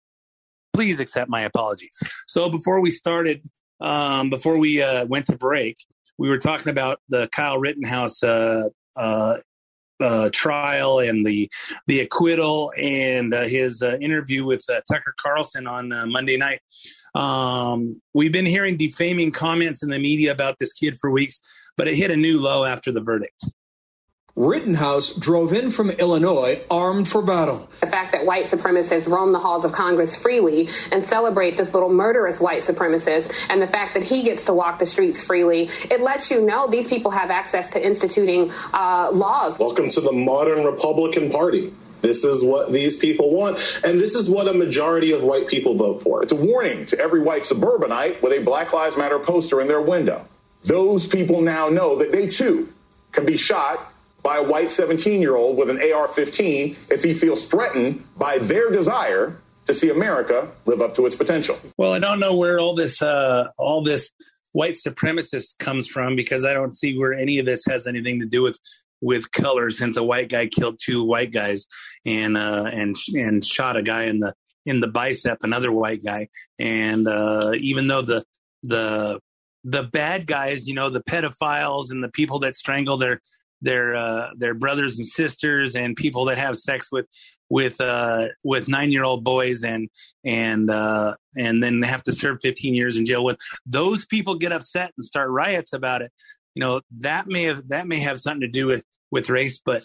[0.72, 1.90] please accept my apologies.
[2.26, 3.44] So before we started,
[3.82, 5.76] um, before we uh, went to break,
[6.16, 9.34] we were talking about the Kyle Rittenhouse uh, uh,
[10.00, 11.50] uh, trial and the
[11.86, 16.60] the acquittal and uh, his uh, interview with uh, Tucker Carlson on uh, Monday night.
[17.14, 21.40] Um, we've been hearing defaming comments in the media about this kid for weeks,
[21.76, 23.44] but it hit a new low after the verdict.
[24.38, 27.68] Rittenhouse drove in from Illinois armed for battle.
[27.80, 31.88] The fact that white supremacists roam the halls of Congress freely and celebrate this little
[31.88, 36.00] murderous white supremacist, and the fact that he gets to walk the streets freely, it
[36.02, 39.58] lets you know these people have access to instituting uh, laws.
[39.58, 41.74] Welcome to the modern Republican Party.
[42.00, 45.74] This is what these people want, and this is what a majority of white people
[45.74, 46.22] vote for.
[46.22, 49.82] It's a warning to every white suburbanite with a Black Lives Matter poster in their
[49.82, 50.28] window.
[50.62, 52.68] Those people now know that they too
[53.10, 53.94] can be shot
[54.28, 58.36] by a white 17 year old with an AR 15 if he feels threatened by
[58.36, 61.58] their desire to see America live up to its potential.
[61.78, 64.10] Well, I don't know where all this uh, all this
[64.52, 68.26] white supremacist comes from because I don't see where any of this has anything to
[68.26, 68.58] do with
[69.00, 71.66] with color since a white guy killed two white guys
[72.04, 74.34] and uh, and and shot a guy in the
[74.66, 78.22] in the bicep another white guy and uh, even though the
[78.62, 79.20] the
[79.64, 83.22] the bad guys you know the pedophiles and the people that strangle their
[83.60, 87.06] their uh, their brothers and sisters and people that have sex with
[87.50, 89.88] with uh, with nine year old boys and
[90.24, 93.24] and uh, and then have to serve 15 years in jail.
[93.24, 96.12] When those people get upset and start riots about it,
[96.54, 99.82] you know that may have that may have something to do with with race, but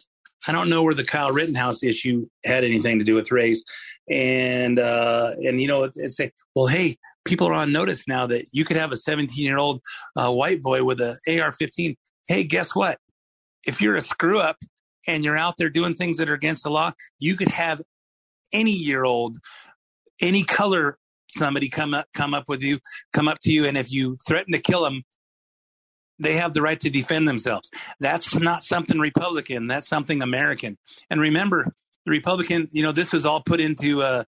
[0.47, 3.63] I don't know where the Kyle Rittenhouse issue had anything to do with race.
[4.09, 8.45] And uh, and you know, it's say, well, hey, people are on notice now that
[8.51, 9.81] you could have a 17 year old
[10.15, 11.95] uh, white boy with a AR-15.
[12.27, 12.99] Hey, guess what?
[13.65, 14.57] If you're a screw up
[15.07, 17.81] and you're out there doing things that are against the law, you could have
[18.51, 19.37] any year old,
[20.21, 20.97] any color
[21.29, 22.79] somebody come up come up with you,
[23.11, 25.03] come up to you, and if you threaten to kill them,
[26.19, 27.69] they have the right to defend themselves.
[27.99, 29.67] That's not something Republican.
[29.67, 30.77] That's something American.
[31.09, 31.73] And remember,
[32.05, 34.23] the Republican, you know, this was all put into uh,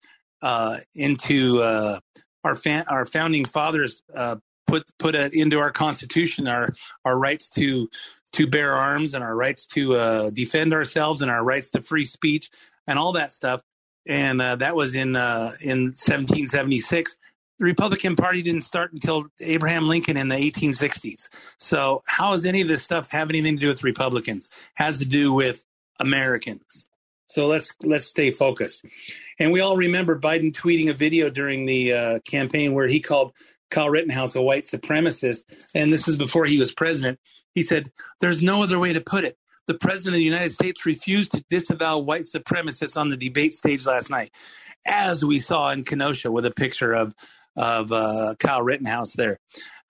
[0.41, 1.99] uh, into uh,
[2.43, 6.73] our fa- our founding fathers uh, put put into our Constitution our
[7.05, 7.89] our rights to
[8.33, 12.05] to bear arms and our rights to uh, defend ourselves and our rights to free
[12.05, 12.49] speech
[12.87, 13.61] and all that stuff.
[14.07, 17.17] And uh, that was in uh, in 1776.
[17.59, 21.29] The Republican Party didn't start until Abraham Lincoln in the 1860s.
[21.59, 24.49] So how does any of this stuff have anything to do with Republicans?
[24.73, 25.63] Has to do with
[25.99, 26.87] Americans.
[27.27, 28.83] So let's let's stay focused.
[29.39, 33.31] And we all remember Biden tweeting a video during the uh, campaign where he called
[33.69, 37.19] Kyle Rittenhouse a white supremacist, and this is before he was president.
[37.53, 39.37] He said, "There's no other way to put it.
[39.67, 43.85] The president of the United States refused to disavow white supremacists on the debate stage
[43.85, 44.31] last night,
[44.85, 47.13] as we saw in Kenosha with a picture of
[47.55, 49.39] of uh, Kyle Rittenhouse there.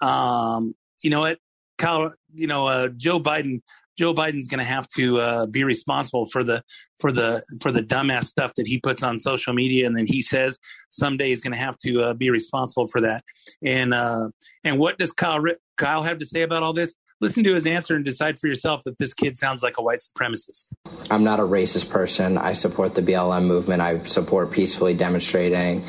[0.01, 1.39] Um, you know what,
[1.77, 2.13] Kyle?
[2.33, 3.61] You know uh, Joe Biden
[3.97, 6.63] Joe Biden's going to have to uh, be responsible for the
[6.99, 10.21] for the for the dumbass stuff that he puts on social media, and then he
[10.21, 10.57] says
[10.89, 13.23] someday he's going to have to uh, be responsible for that.
[13.63, 14.29] And uh,
[14.63, 15.43] and what does Kyle
[15.77, 16.95] Kyle have to say about all this?
[17.21, 19.99] Listen to his answer and decide for yourself if this kid sounds like a white
[19.99, 20.65] supremacist.
[21.11, 22.39] I'm not a racist person.
[22.39, 23.79] I support the BLM movement.
[23.79, 25.81] I support peacefully demonstrating.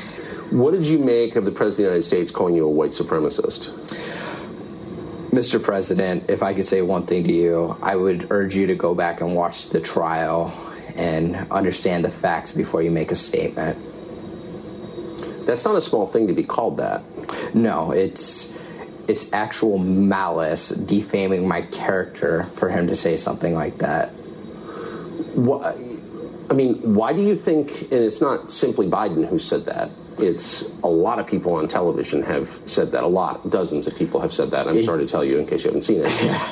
[0.51, 2.91] What did you make of the President of the United States calling you a white
[2.91, 3.71] supremacist?
[5.31, 5.61] Mr.
[5.61, 8.93] President, if I could say one thing to you, I would urge you to go
[8.93, 10.53] back and watch the trial
[10.95, 13.79] and understand the facts before you make a statement.
[15.47, 17.01] That's not a small thing to be called that.
[17.55, 18.53] No, it's
[19.07, 24.09] it's actual malice defaming my character for him to say something like that.
[25.35, 25.77] What,
[26.49, 30.61] I mean, why do you think, and it's not simply Biden who said that, it's
[30.83, 33.03] a lot of people on television have said that.
[33.03, 34.67] A lot, dozens of people have said that.
[34.67, 36.11] I'm it, sorry to tell you in case you haven't seen it.
[36.23, 36.51] Yeah.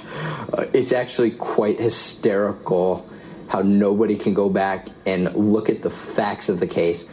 [0.51, 3.07] Uh, it's actually quite hysterical
[3.47, 7.05] how nobody can go back and look at the facts of the case.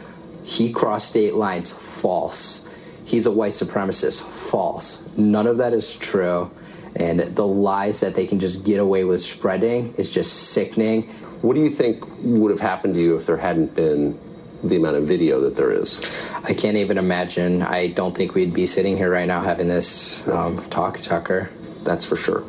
[0.43, 2.67] He crossed state lines, false.
[3.09, 5.01] He's a white supremacist, false.
[5.17, 6.51] None of that is true.
[6.95, 11.03] And the lies that they can just get away with spreading is just sickening.
[11.41, 14.19] What do you think would have happened to you if there hadn't been
[14.63, 16.01] the amount of video that there is.
[16.43, 17.61] I can't even imagine.
[17.61, 21.49] I don't think we'd be sitting here right now having this um, talk, Tucker.
[21.83, 22.43] That's for sure.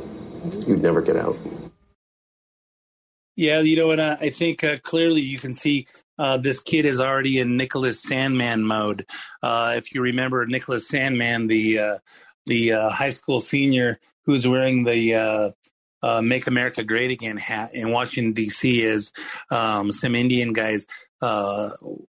[0.66, 1.37] You'd never get out.
[3.40, 5.87] Yeah, you know, and uh, I think uh, clearly you can see
[6.18, 9.07] uh, this kid is already in Nicholas Sandmann mode.
[9.42, 11.98] Uh, if you remember Nicholas Sandmann, the uh,
[12.44, 15.55] the uh, high school senior who's wearing the
[16.03, 18.83] uh, "Make America Great Again" hat in Washington D.C.
[18.83, 19.11] is
[19.50, 20.87] um, some Indian guys
[21.22, 21.70] uh,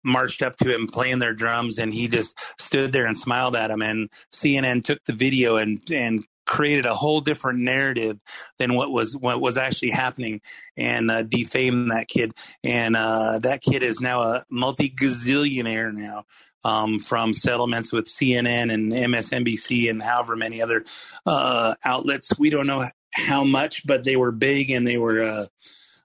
[0.03, 3.71] marched up to him playing their drums, and he just stood there and smiled at
[3.71, 3.81] him.
[3.81, 8.19] And CNN took the video and and created a whole different narrative
[8.59, 10.41] than what was what was actually happening
[10.77, 12.33] and uh, defamed that kid
[12.65, 16.25] and uh, that kid is now a multi gazillionaire now
[16.65, 20.85] um, from settlements with CNN and MSNBC and however many other
[21.27, 25.47] uh, outlets we don't know how much but they were big and they were uh,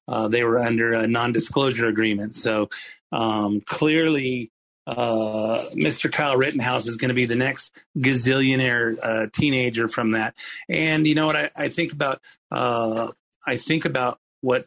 [0.08, 2.34] uh, they were under a non-disclosure agreement.
[2.36, 2.70] So
[3.12, 4.52] um, clearly,
[4.88, 6.10] uh, Mr.
[6.10, 10.34] Kyle Rittenhouse is going to be the next gazillionaire uh, teenager from that.
[10.70, 12.22] And you know what I, I think about?
[12.50, 13.10] Uh,
[13.46, 14.64] I think about what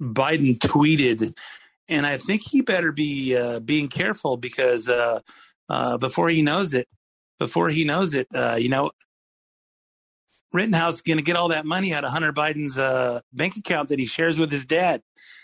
[0.00, 1.36] Biden tweeted,
[1.88, 5.20] and I think he better be uh, being careful because uh,
[5.98, 6.88] before he knows it,
[7.38, 8.90] before he knows it, you know,
[10.52, 13.88] Rittenhouse is going to get all that money out of Hunter Biden's uh, bank account
[13.88, 15.02] that he shares with his dad.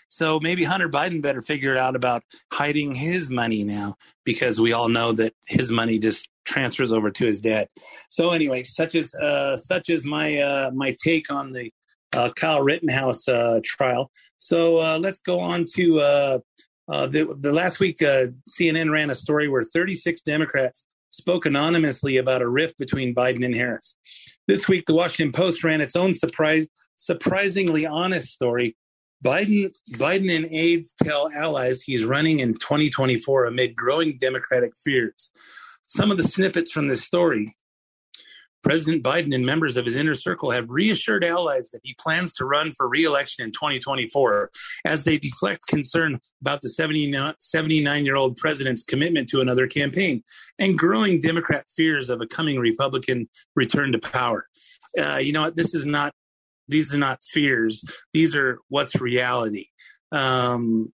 [0.08, 4.72] So maybe Hunter Biden better figure it out about hiding his money now because we
[4.72, 7.68] all know that his money just transfers over to his dad.
[8.10, 11.70] So anyway, such is uh, such is my uh, my take on the
[12.14, 14.10] uh, Kyle Rittenhouse uh, trial.
[14.38, 16.38] So uh, let's go on to uh,
[16.88, 17.98] the, the last week.
[17.98, 23.54] CNN ran a story where 36 Democrats spoke anonymously about a rift between Biden and
[23.54, 23.96] Harris.
[24.46, 28.76] This week, the Washington Post ran its own surprise, surprisingly honest story.
[29.24, 35.30] Biden, Biden and aides tell allies he's running in 2024 amid growing Democratic fears.
[35.86, 37.56] Some of the snippets from this story
[38.62, 42.44] President Biden and members of his inner circle have reassured allies that he plans to
[42.44, 44.50] run for reelection in 2024
[44.84, 50.22] as they deflect concern about the 79 year old president's commitment to another campaign
[50.58, 54.46] and growing Democrat fears of a coming Republican return to power.
[54.98, 55.56] Uh, you know what?
[55.56, 56.12] This is not,
[56.68, 57.84] these are not fears.
[58.12, 59.68] These are what's reality.
[60.12, 60.92] Um,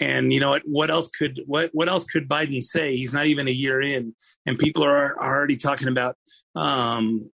[0.00, 0.62] and you know what?
[0.64, 2.94] What else could what what else could Biden say?
[2.94, 4.14] He's not even a year in,
[4.44, 6.16] and people are, are already talking about
[6.56, 7.30] um,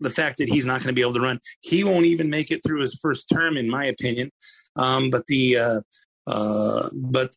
[0.00, 1.40] the fact that he's not going to be able to run.
[1.60, 4.30] He won't even make it through his first term, in my opinion.
[4.76, 5.80] Um, but the uh,
[6.26, 7.32] uh, but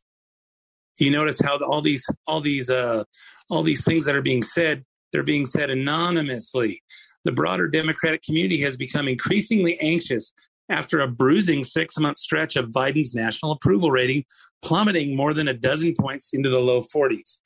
[1.00, 3.04] you notice how all these all these uh,
[3.50, 6.84] all these things that are being said, they're being said anonymously.
[7.28, 10.32] The broader Democratic community has become increasingly anxious
[10.70, 14.24] after a bruising six month stretch of Biden's national approval rating
[14.62, 17.42] plummeting more than a dozen points into the low 40s.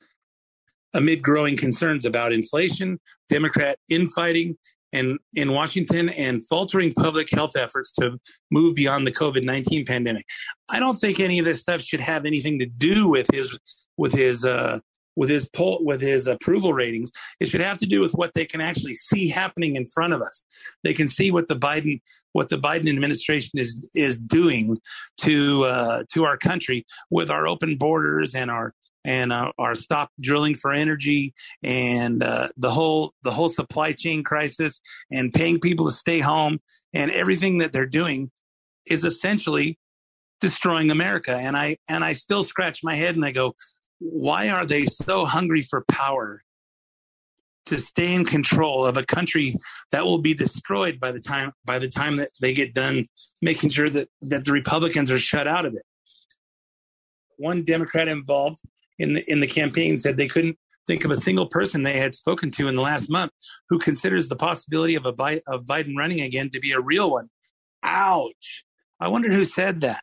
[0.94, 4.56] Amid growing concerns about inflation, Democrat infighting,
[4.92, 8.20] and in Washington and faltering public health efforts to
[8.52, 10.26] move beyond the COVID nineteen pandemic.
[10.70, 13.58] I don't think any of this stuff should have anything to do with his
[13.96, 14.78] with his uh,
[15.16, 17.10] with his poll with his approval ratings.
[17.40, 20.22] It should have to do with what they can actually see happening in front of
[20.22, 20.42] us.
[20.82, 22.00] They can see what the Biden
[22.32, 24.78] what the Biden administration is is doing
[25.18, 30.10] to uh, to our country with our open borders and our and uh, our stop
[30.20, 35.86] drilling for energy and uh, the whole the whole supply chain crisis and paying people
[35.86, 36.58] to stay home
[36.94, 38.30] and everything that they're doing
[38.86, 39.78] is essentially
[40.40, 41.34] destroying America.
[41.34, 43.54] And I and I still scratch my head and I go,
[44.02, 46.42] why are they so hungry for power
[47.66, 49.56] to stay in control of a country
[49.92, 53.06] that will be destroyed by the time by the time that they get done
[53.40, 55.82] making sure that that the Republicans are shut out of it.
[57.36, 58.58] One Democrat involved
[58.98, 62.14] in the in the campaign said they couldn't think of a single person they had
[62.14, 63.30] spoken to in the last month
[63.68, 67.28] who considers the possibility of a of Biden running again to be a real one.
[67.84, 68.64] Ouch!
[68.98, 70.02] I wonder who said that.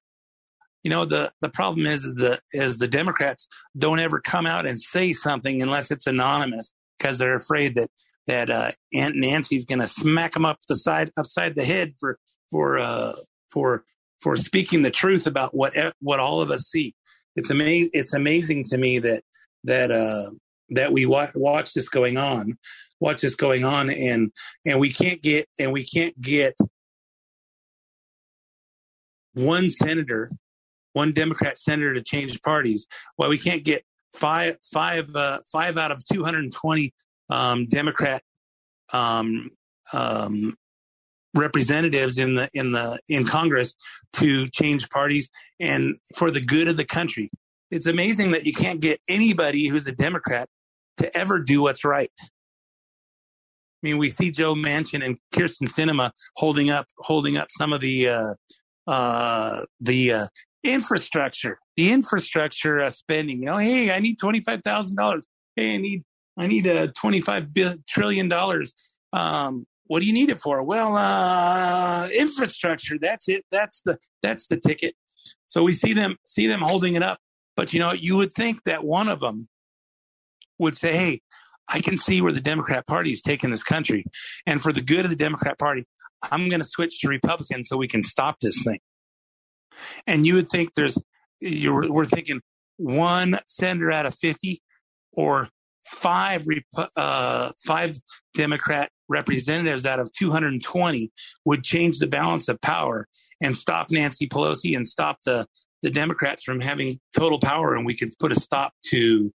[0.83, 4.79] You know the the problem is the is the Democrats don't ever come out and
[4.79, 7.89] say something unless it's anonymous because they're afraid that
[8.27, 12.17] that uh, Aunt Nancy's going to smack them up the side upside the head for
[12.51, 13.13] for uh,
[13.51, 13.83] for
[14.21, 16.93] for speaking the truth about what what all of us see.
[17.35, 17.89] It's amazing.
[17.93, 19.23] It's amazing to me that
[19.63, 20.31] that uh,
[20.69, 22.57] that we watch, watch this going on,
[22.99, 24.31] watch this going on, and
[24.65, 26.55] and we can't get and we can't get
[29.33, 30.31] one senator,
[30.99, 32.85] one Democrat senator to change parties.
[33.17, 33.83] Well, we can't get
[34.13, 36.93] five five uh, five out of 220
[37.29, 38.21] um, Democrat
[38.91, 39.49] um,
[39.93, 40.57] um,
[41.33, 43.75] representatives in the in the in Congress
[44.13, 45.29] to change parties
[45.59, 47.29] and for the good of the country.
[47.71, 50.49] It's amazing that you can't get anybody who's a Democrat
[50.97, 52.11] to ever do what's right.
[52.19, 57.79] I mean, we see Joe Manchin and Kyrsten Sinema holding up holding up some of
[57.79, 58.33] the uh,
[58.87, 60.27] uh, the uh,
[60.63, 63.39] infrastructure, the infrastructure uh, spending.
[63.39, 65.25] You know, hey, I need twenty five thousand dollars.
[65.55, 66.03] Hey, I need
[66.37, 67.47] I need a uh, twenty five
[67.87, 68.73] trillion dollars.
[69.13, 70.61] Um, what do you need it for?
[70.63, 72.97] Well, uh, infrastructure.
[72.99, 73.45] That's it.
[73.51, 74.95] That's the that's the ticket.
[75.47, 77.19] So we see them see them holding it up.
[77.55, 79.47] But you know, you would think that one of them
[80.59, 81.21] would say, "Hey,
[81.67, 84.05] I can see where the Democrat Party is taking this country,
[84.45, 85.85] and for the good of the Democrat Party,
[86.31, 88.79] I'm going to switch to Republican so we can stop this thing."
[90.07, 90.97] And you would think there's,
[91.39, 92.41] you're, we're thinking
[92.77, 94.59] one senator out of 50
[95.13, 95.49] or
[95.85, 96.45] five,
[96.95, 97.97] uh, five
[98.35, 101.11] Democrat representatives out of 220
[101.45, 103.07] would change the balance of power
[103.41, 105.47] and stop Nancy Pelosi and stop the,
[105.81, 107.73] the Democrats from having total power.
[107.73, 109.33] And we could put a stop to,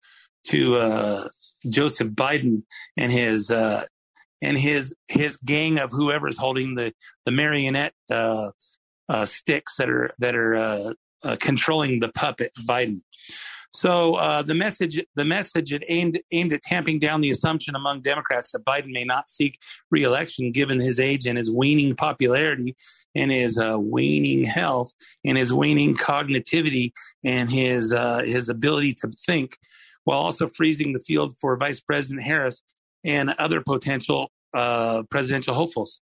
[0.48, 1.28] to, uh,
[1.68, 2.64] Joseph Biden
[2.96, 3.84] and his, uh,
[4.42, 6.92] and his his gang of whoever's holding the
[7.24, 8.50] the marionette uh,
[9.08, 10.92] uh, sticks that are that are uh,
[11.24, 13.02] uh, controlling the puppet Biden.
[13.74, 18.02] So uh, the message the message it aimed aimed at tamping down the assumption among
[18.02, 19.58] Democrats that Biden may not seek
[19.90, 22.76] reelection given his age and his waning popularity
[23.14, 24.92] and his uh, waning health
[25.24, 26.92] and his waning cognitivity
[27.24, 29.56] and his uh, his ability to think,
[30.04, 32.62] while also freezing the field for Vice President Harris
[33.04, 34.30] and other potential
[35.08, 36.02] presidential hopefuls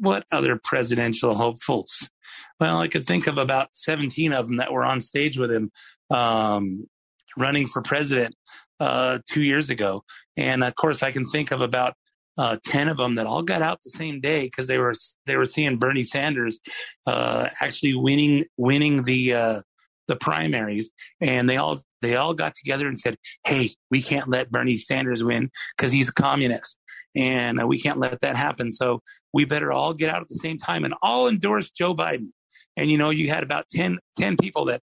[0.00, 2.10] what other presidential hopefuls?
[2.58, 5.70] Well, I could think of about 17 of them that were on stage with him
[6.10, 6.88] um,
[7.36, 8.34] running for president.
[8.80, 10.04] uh, two years ago,
[10.36, 11.94] and of course I can think of about
[12.38, 14.94] uh, ten of them that all got out the same day because they were
[15.26, 16.58] they were seeing Bernie Sanders
[17.06, 19.60] uh, actually winning winning the uh,
[20.08, 20.90] the primaries,
[21.20, 25.22] and they all they all got together and said, "Hey, we can't let Bernie Sanders
[25.22, 26.78] win because he's a communist,
[27.14, 28.70] and uh, we can't let that happen.
[28.70, 29.02] So
[29.32, 32.30] we better all get out at the same time and all endorse Joe Biden."
[32.76, 34.80] And you know, you had about 10, 10 people that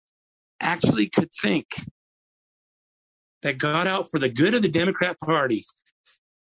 [0.60, 1.66] actually could think
[3.42, 5.64] that got out for the good of the Democrat Party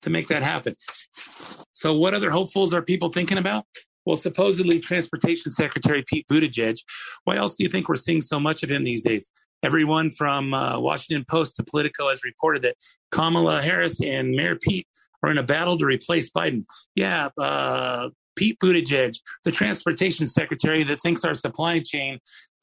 [0.03, 0.77] to make that happen.
[1.73, 3.65] So, what other hopefuls are people thinking about?
[4.05, 6.79] Well, supposedly Transportation Secretary Pete Buttigieg.
[7.25, 9.29] Why else do you think we're seeing so much of him these days?
[9.65, 12.77] Everyone from uh, Washington Post to Politico has reported that
[13.11, 14.87] Kamala Harris and Mayor Pete
[15.27, 16.65] are in a battle to replace Biden.
[16.95, 22.19] Yeah, uh, Pete Buttigieg, the transportation secretary that thinks our supply chain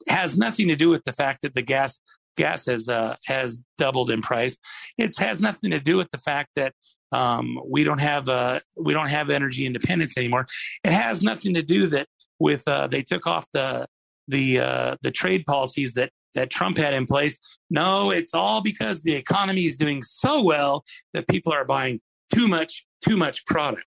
[0.08, 1.98] has nothing to do with the fact that the gas
[2.36, 4.56] gas has uh, has doubled in price.
[4.98, 6.72] It has nothing to do with the fact that
[7.12, 10.46] um, we don't have uh, we don't have energy independence anymore.
[10.82, 12.08] It has nothing to do that
[12.38, 13.86] with uh, they took off the
[14.28, 17.38] the uh, the trade policies that that Trump had in place.
[17.70, 22.00] No, it's all because the economy is doing so well that people are buying
[22.34, 23.86] too much too much product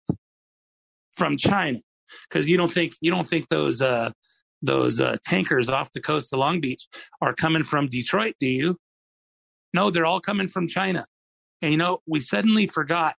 [1.15, 1.79] from China
[2.27, 4.11] because you don't think you don't think those uh,
[4.61, 6.87] those uh, tankers off the coast of Long Beach
[7.21, 8.77] are coming from Detroit, do you?
[9.73, 11.05] No, they're all coming from China.
[11.61, 13.15] And you know, we suddenly forgot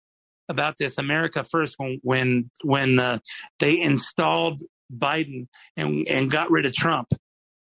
[0.49, 3.19] about this America First when when when uh,
[3.59, 4.61] they installed
[4.91, 5.47] Biden
[5.77, 7.09] and and got rid of Trump.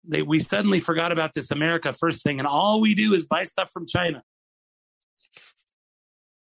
[0.09, 3.43] They, we suddenly forgot about this America First thing, and all we do is buy
[3.43, 4.23] stuff from China.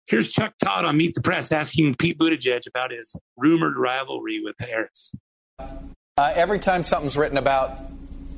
[0.05, 4.55] Here's Chuck Todd on Meet the Press asking Pete Buttigieg about his rumored rivalry with
[4.59, 5.13] Harris.
[5.59, 7.79] Uh, every time something's written about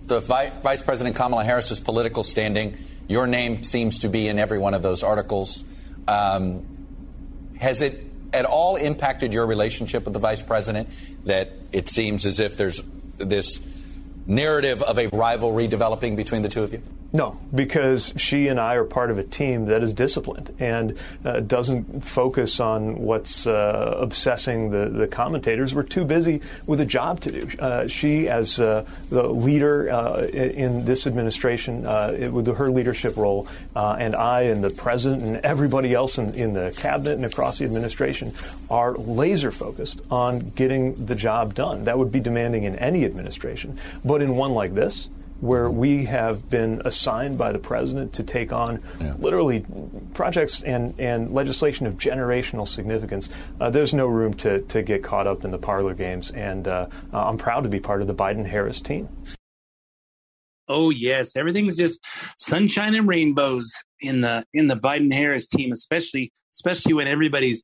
[0.07, 4.59] the Vi- Vice President Kamala Harris's political standing, your name seems to be in every
[4.59, 5.63] one of those articles.
[6.07, 6.65] Um,
[7.59, 7.99] has it
[8.31, 10.89] at all impacted your relationship with the Vice President
[11.25, 12.83] that it seems as if there's
[13.17, 13.59] this
[14.27, 16.81] narrative of a rivalry developing between the two of you?
[17.13, 21.39] No, because she and I are part of a team that is disciplined and uh,
[21.39, 25.73] doesn't focus on what's uh, obsessing the, the commentators.
[25.73, 27.57] We're too busy with a job to do.
[27.57, 33.47] Uh, she, as uh, the leader uh, in this administration, uh, with her leadership role,
[33.75, 37.65] and I and the president and everybody else in, in the cabinet and across the
[37.65, 38.33] administration
[38.69, 41.85] are laser focused on getting the job done.
[41.85, 43.79] That would be demanding in any administration.
[44.03, 45.09] But in one like this,
[45.41, 49.13] where we have been assigned by the president to take on yeah.
[49.19, 49.65] literally
[50.13, 53.29] projects and, and legislation of generational significance.
[53.59, 56.87] Uh, there's no room to, to get caught up in the parlor games, and uh,
[57.13, 59.09] I'm proud to be part of the Biden Harris team.
[60.67, 61.99] Oh yes, everything's just
[62.37, 67.63] sunshine and rainbows in the in the Biden Harris team, especially especially when everybody's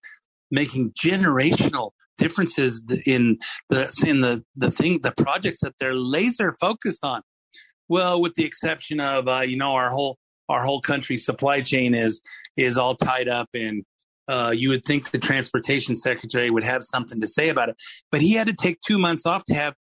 [0.52, 7.04] making generational differences in the in the the thing the projects that they're laser focused
[7.04, 7.22] on.
[7.92, 10.18] Well, with the exception of uh, you know our whole
[10.48, 12.22] our whole country's supply chain is
[12.56, 13.84] is all tied up and
[14.30, 17.76] uh, you would think the transportation secretary would have something to say about it,
[18.10, 19.76] but he had to take two months off to have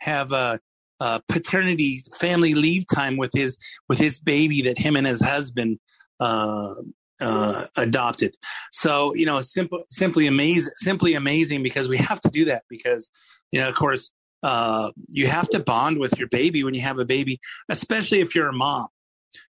[0.00, 0.60] have a,
[1.00, 3.56] a paternity family leave time with his
[3.88, 5.78] with his baby that him and his husband
[6.20, 6.74] uh,
[7.22, 8.34] uh, adopted.
[8.72, 13.08] So you know, simple, simply amazing, simply amazing because we have to do that because
[13.52, 14.10] you know, of course,
[14.44, 17.40] uh, you have to bond with your baby when you have a baby,
[17.70, 18.88] especially if you're a mom.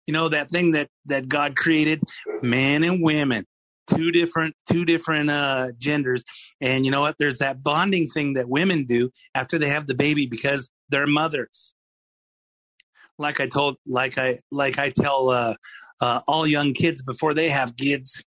[0.06, 2.02] You know that thing that that God created,
[2.42, 3.46] men and women,
[3.88, 6.24] two different two different uh, genders,
[6.62, 7.16] and you know what?
[7.18, 11.74] There's that bonding thing that women do after they have the baby because they're mothers.
[13.18, 15.56] Like I told, like I like I tell uh,
[16.02, 18.24] uh, all young kids before they have kids,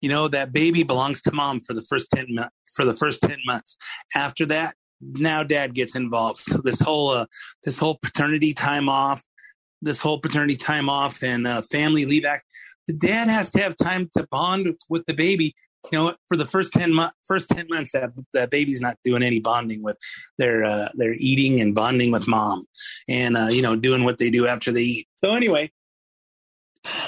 [0.00, 2.26] you know that baby belongs to mom for the first ten
[2.74, 3.76] for the first ten months.
[4.16, 6.40] After that, now dad gets involved.
[6.40, 7.26] So this whole uh,
[7.64, 9.22] this whole paternity time off,
[9.80, 12.44] this whole paternity time off and uh, family leave act.
[12.88, 15.54] The dad has to have time to bond with the baby.
[15.90, 19.24] You know, for the first ten months, first ten months, that that baby's not doing
[19.24, 19.96] any bonding with.
[20.38, 22.68] They're uh, they're eating and bonding with mom,
[23.08, 25.08] and uh, you know, doing what they do after they eat.
[25.18, 25.72] So anyway,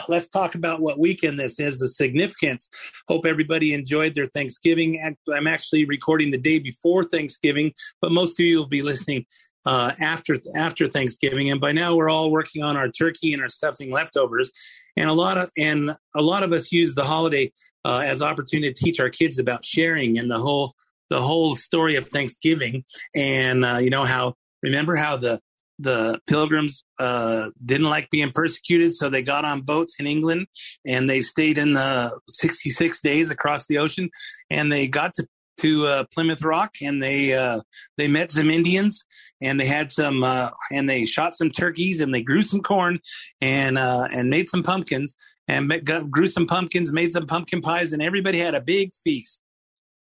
[0.09, 2.68] let's talk about what weekend this is, the significance.
[3.09, 5.16] Hope everybody enjoyed their Thanksgiving.
[5.33, 9.27] I'm actually recording the day before Thanksgiving, but most of you will be listening
[9.66, 11.51] uh, after after Thanksgiving.
[11.51, 14.51] And by now, we're all working on our turkey and our stuffing leftovers.
[14.97, 17.53] And a lot of and a lot of us use the holiday
[17.85, 20.75] uh, as opportunity to teach our kids about sharing and the whole
[21.11, 22.85] the whole story of Thanksgiving.
[23.14, 25.41] And uh, you know how remember how the
[25.79, 30.47] the pilgrims uh, didn't like being persecuted, so they got on boats in England
[30.87, 34.11] and they stayed in the 66 days across the ocean,
[34.51, 35.27] and they got to
[35.59, 37.61] to uh, Plymouth Rock and they uh,
[37.97, 39.05] they met some Indians
[39.41, 42.99] and they had some uh, and they shot some turkeys and they grew some corn
[43.41, 45.14] and uh, and made some pumpkins
[45.47, 49.41] and got, grew some pumpkins, made some pumpkin pies, and everybody had a big feast.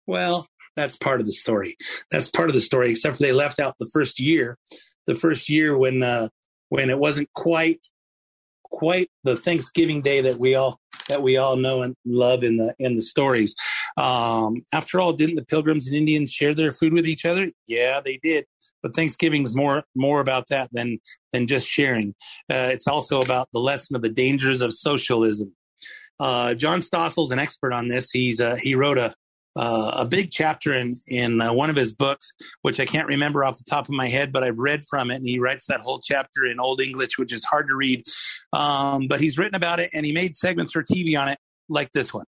[0.05, 0.45] Well,
[0.75, 1.77] that's part of the story.
[2.11, 4.57] That's part of the story, except for they left out the first year,
[5.07, 6.29] the first year when uh,
[6.69, 7.87] when it wasn't quite
[8.63, 12.73] quite the Thanksgiving Day that we all that we all know and love in the
[12.79, 13.55] in the stories.
[13.97, 17.51] Um, after all, didn't the Pilgrims and Indians share their food with each other?
[17.67, 18.45] Yeah, they did.
[18.81, 20.99] But Thanksgiving's more more about that than
[21.31, 22.15] than just sharing.
[22.49, 25.53] Uh, it's also about the lesson of the dangers of socialism.
[26.19, 28.11] Uh, John Stossel's an expert on this.
[28.11, 29.13] He's uh, he wrote a
[29.55, 32.31] uh, a big chapter in in uh, one of his books,
[32.61, 35.15] which I can't remember off the top of my head, but I've read from it,
[35.15, 38.03] and he writes that whole chapter in Old English, which is hard to read.
[38.53, 41.39] Um, but he's written about it, and he made segments for TV on it,
[41.69, 42.25] like this one.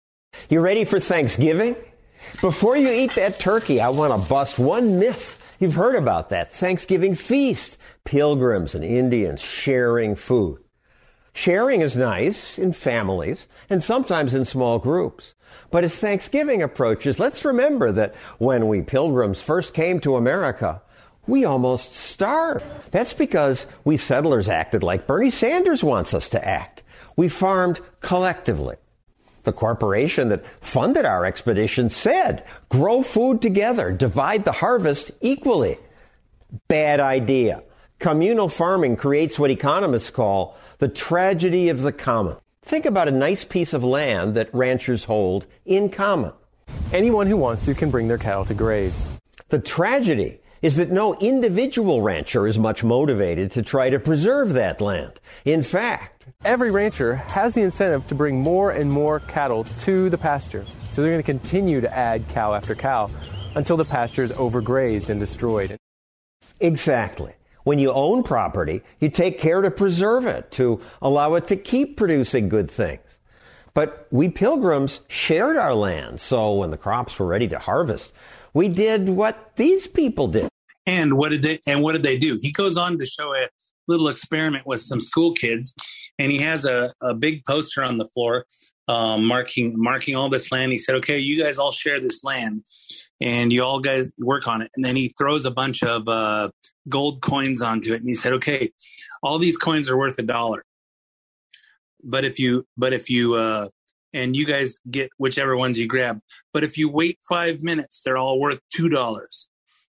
[0.50, 1.76] You ready for Thanksgiving?
[2.40, 5.38] Before you eat that turkey, I want to bust one myth.
[5.60, 10.64] You've heard about that Thanksgiving feast, pilgrims and Indians sharing food.
[11.34, 15.34] Sharing is nice in families and sometimes in small groups.
[15.70, 20.82] But as Thanksgiving approaches, let's remember that when we pilgrims first came to America,
[21.28, 22.66] we almost starved.
[22.92, 26.84] That's because we settlers acted like Bernie Sanders wants us to act.
[27.16, 28.76] We farmed collectively.
[29.44, 35.78] The corporation that funded our expedition said, grow food together, divide the harvest equally.
[36.68, 37.64] Bad idea.
[38.02, 42.36] Communal farming creates what economists call the tragedy of the common.
[42.64, 46.34] Think about a nice piece of land that ranchers hold in common.
[46.92, 49.06] Anyone who wants to can bring their cattle to graze.
[49.50, 54.82] The tragedy is that no individual rancher is much motivated to try to preserve that
[54.82, 55.20] land.
[55.46, 60.18] In fact, every rancher has the incentive to bring more and more cattle to the
[60.18, 60.66] pasture.
[60.92, 63.12] So they're going to continue to add cow after cow
[63.54, 65.78] until the pasture is overgrazed and destroyed.
[66.60, 67.34] Exactly.
[67.64, 71.98] When you own property, you take care to preserve it, to allow it to keep
[71.98, 73.20] producing good things.
[73.74, 78.14] But we pilgrims shared our land, so when the crops were ready to harvest,
[78.54, 80.50] we did what these people did.
[80.86, 82.38] And what did they and what did they do?
[82.42, 83.48] He goes on to show a
[83.88, 85.74] little experiment with some school kids,
[86.20, 88.46] and he has a, a big poster on the floor
[88.88, 90.72] um, marking marking all this land.
[90.72, 92.64] He said, "Okay, you guys all share this land,
[93.22, 96.50] and you all guys work on it." And then he throws a bunch of uh,
[96.90, 98.72] gold coins onto it, and he said, "Okay,
[99.24, 100.64] all these coins are worth a dollar,
[102.04, 103.70] but if you but if you uh,
[104.14, 106.20] and you guys get whichever ones you grab,
[106.54, 109.50] but if you wait five minutes, they're all worth two dollars."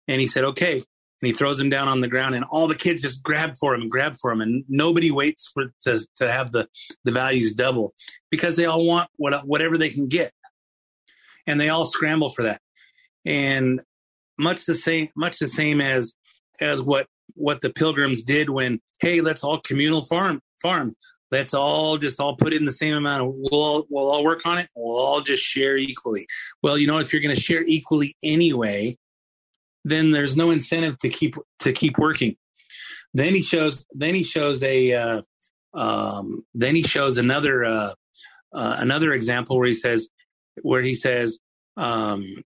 [0.08, 0.82] And he said, "Okay."
[1.22, 3.74] and he throws him down on the ground and all the kids just grab for
[3.74, 4.40] him and grab for him.
[4.40, 6.68] And nobody waits for to to have the
[7.04, 7.94] the values double
[8.30, 10.32] because they all want what, whatever they can get.
[11.46, 12.60] And they all scramble for that.
[13.24, 13.80] And
[14.36, 16.14] much the same much the same as
[16.60, 20.94] as what what the pilgrims did when hey let's all communal farm farm.
[21.30, 24.44] Let's all just all put in the same amount of we'll all, we'll all work
[24.44, 24.68] on it.
[24.76, 26.26] We'll all just share equally.
[26.62, 28.98] Well you know if you're going to share equally anyway
[29.84, 32.36] then there's no incentive to keep to keep working.
[33.14, 35.22] Then he shows then he shows a uh,
[35.74, 37.92] um, then he shows another uh,
[38.52, 40.08] uh, another example where he says
[40.62, 41.38] where he says
[41.76, 42.42] um,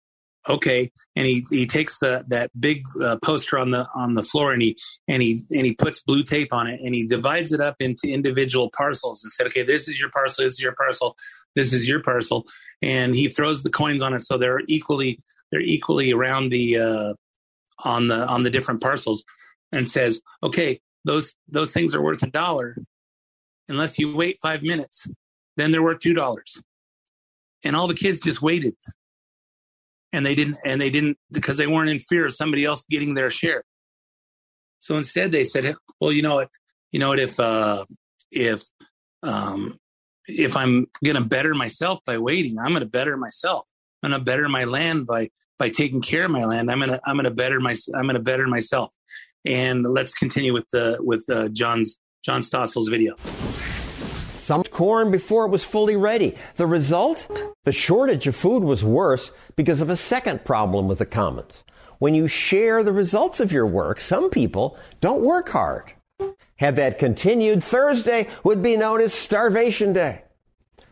[0.49, 4.53] okay and he he takes the that big uh, poster on the on the floor
[4.53, 4.76] and he
[5.07, 8.09] and he and he puts blue tape on it and he divides it up into
[8.09, 11.16] individual parcels and said okay this is your parcel this is your parcel
[11.55, 12.45] this is your parcel
[12.80, 15.20] and he throws the coins on it so they're equally
[15.53, 17.14] they're equally around the uh,
[17.84, 19.24] on the on the different parcels
[19.70, 22.76] and says, okay, those those things are worth a dollar.
[23.68, 25.07] Unless you wait five minutes,
[25.57, 26.61] then they're worth two dollars.
[27.62, 28.74] And all the kids just waited.
[30.13, 33.15] And they didn't and they didn't because they weren't in fear of somebody else getting
[33.15, 33.65] their share.
[34.81, 36.51] So instead they said, well, you know what,
[36.91, 37.85] you know what, if uh
[38.31, 38.65] if
[39.23, 39.79] um
[40.27, 43.67] if I'm gonna better myself by waiting, I'm gonna better myself.
[44.03, 47.17] I'm gonna better my land by by taking care of my land, I'm gonna I'm
[47.17, 48.93] gonna better my I'm gonna better myself.
[49.45, 53.17] And let's continue with the with uh, John's John Stossel's video.
[54.53, 56.37] Some corn before it was fully ready.
[56.57, 57.27] The result?
[57.65, 61.65] The shortage of food was worse because of a second problem with the commons.
[62.01, 65.95] When you share the results of your work, some people don't work hard.
[66.57, 70.21] Had that continued, Thursday would be known as Starvation Day.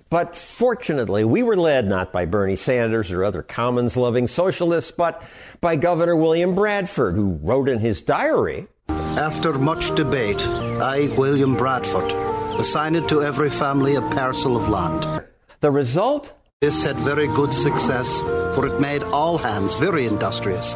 [0.09, 5.23] But fortunately, we were led not by Bernie Sanders or other commons loving socialists, but
[5.61, 12.11] by Governor William Bradford, who wrote in his diary After much debate, I, William Bradford,
[12.59, 15.25] assigned to every family a parcel of land.
[15.61, 16.35] The result?
[16.61, 18.21] This had very good success,
[18.55, 20.75] for it made all hands very industrious.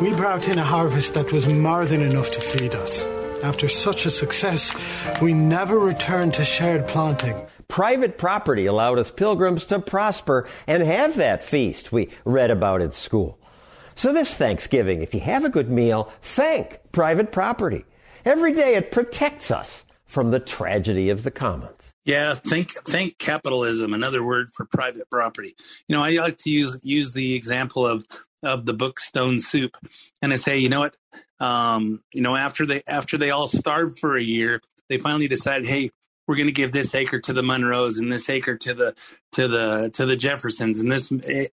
[0.00, 3.04] We brought in a harvest that was more than enough to feed us.
[3.42, 4.74] After such a success,
[5.20, 7.40] we never returned to shared planting.
[7.68, 12.92] Private property allowed us pilgrims to prosper and have that feast we read about in
[12.92, 13.38] school.
[13.94, 17.84] So this Thanksgiving, if you have a good meal, thank private property.
[18.24, 21.92] Every day it protects us from the tragedy of the commons.
[22.04, 25.56] Yeah, think think capitalism, another word for private property.
[25.88, 28.06] You know, I like to use use the example of
[28.42, 29.76] of the book Stone Soup,
[30.22, 30.96] and I say, you know what,
[31.40, 35.66] um, you know, after they after they all starved for a year, they finally decided,
[35.66, 35.90] hey,
[36.26, 38.94] we're going to give this acre to the Monroes and this acre to the
[39.32, 41.12] to the to the Jeffersons and this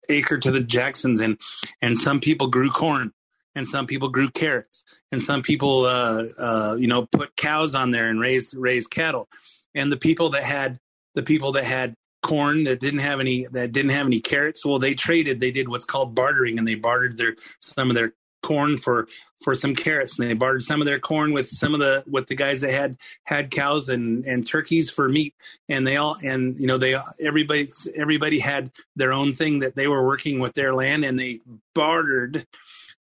[0.09, 1.39] acre to the Jacksons, and
[1.81, 3.13] and some people grew corn
[3.55, 4.83] and some people grew carrots.
[5.11, 9.27] And some people uh, uh, you know put cows on there and raised raised cattle.
[9.75, 10.79] And the people that had
[11.15, 14.79] the people that had corn that didn't have any that didn't have any carrots well
[14.79, 15.39] they traded.
[15.39, 19.07] They did what's called bartering and they bartered their some of their corn for
[19.41, 20.19] for some carrots.
[20.19, 22.71] And they bartered some of their corn with some of the with the guys that
[22.71, 25.35] had had cows and and turkeys for meat.
[25.67, 29.87] And they all and you know they everybody everybody had their own thing that they
[29.87, 31.41] were working with their land and they
[31.73, 32.45] bartered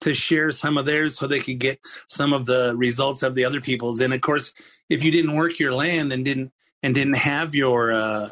[0.01, 3.45] to share some of theirs so they could get some of the results of the
[3.45, 3.99] other people's.
[3.99, 4.53] And of course
[4.89, 6.51] if you didn't work your land and didn't
[6.83, 8.29] and didn't have your uh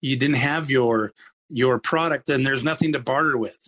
[0.00, 1.12] you didn't have your
[1.48, 3.58] your product then there's nothing to barter with.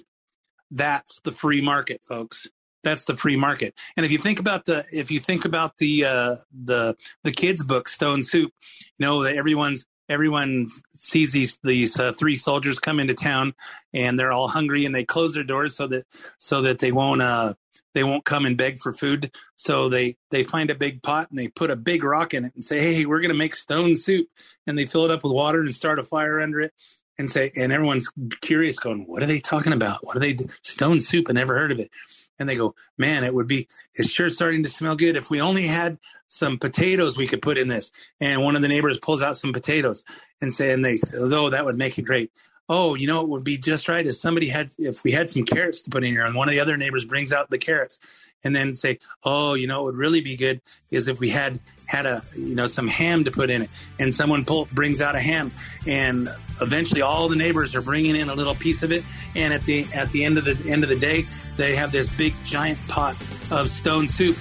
[0.70, 2.48] That's the free market folks.
[2.84, 3.74] That's the free market.
[3.96, 7.64] And if you think about the if you think about the uh the the kids
[7.64, 8.52] book stone soup
[8.98, 13.54] you know that everyone's everyone sees these these uh, three soldiers come into town
[13.92, 16.06] and they're all hungry and they close their doors so that
[16.38, 17.54] so that they won't uh
[17.94, 19.34] they won't come and beg for food.
[19.56, 22.54] So they they find a big pot and they put a big rock in it
[22.54, 24.28] and say hey we're going to make stone soup.
[24.66, 26.72] And they fill it up with water and start a fire under it
[27.18, 30.04] and say and everyone's curious going what are they talking about?
[30.04, 30.46] What are they do?
[30.62, 31.26] stone soup?
[31.28, 31.90] I never heard of it
[32.38, 35.16] and they go man it would be it's sure starting to smell good.
[35.16, 37.90] If we only had some potatoes we could put in this.
[38.20, 40.04] And one of the neighbors pulls out some potatoes
[40.40, 42.30] and say and they oh that would make it great.
[42.68, 45.44] Oh you know it would be just right if somebody had if we had some
[45.44, 46.24] carrots to put in here.
[46.24, 47.98] And one of the other neighbors brings out the carrots
[48.44, 50.60] and then say oh you know it would really be good
[50.90, 51.58] is if we had
[51.88, 53.70] had a you know some ham to put in it.
[53.98, 55.50] And someone pull, brings out a ham
[55.86, 56.28] and
[56.60, 59.02] eventually all the neighbors are bringing in a little piece of it.
[59.34, 61.24] And at the at the end of the end of the day
[61.56, 63.14] they have this big giant pot
[63.50, 64.36] of stone soup.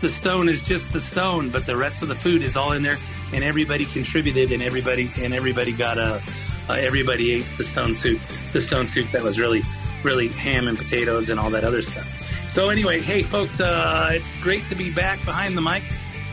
[0.00, 2.82] The stone is just the stone but the rest of the food is all in
[2.82, 2.98] there.
[3.32, 6.20] And everybody contributed and everybody and everybody got a
[6.68, 8.20] uh, everybody ate the stone soup
[8.52, 9.62] the stone soup that was really
[10.02, 12.50] really ham and potatoes and all that other stuff.
[12.50, 15.84] So anyway hey folks uh, it's great to be back behind the mic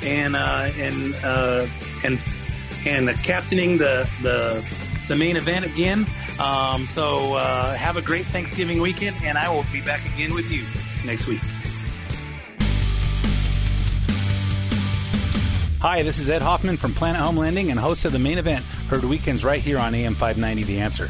[0.04, 1.68] and uh, and uh,
[2.04, 2.20] and
[2.86, 4.66] and captaining the the
[5.08, 6.06] the main event again.
[6.40, 10.52] Um, so uh, have a great Thanksgiving weekend, and I will be back again with
[10.52, 10.64] you
[11.06, 11.42] next week.
[15.80, 18.66] Hi, this is Ed Hoffman from Planet Home Lending and host of the main event,
[18.90, 21.10] heard weekends right here on AM 590 The Answer.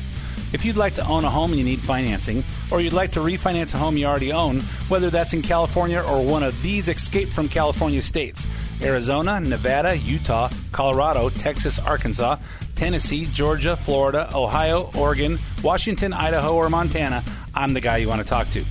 [0.54, 3.20] If you'd like to own a home and you need financing, or you'd like to
[3.20, 7.30] refinance a home you already own, whether that's in California or one of these escape
[7.30, 8.48] from California states
[8.82, 12.38] Arizona, Nevada, Utah, Colorado, Texas, Arkansas,
[12.76, 17.24] Tennessee, Georgia, Florida, Ohio, Oregon, Washington, Idaho, or Montana,
[17.56, 18.64] I'm the guy you want to talk to.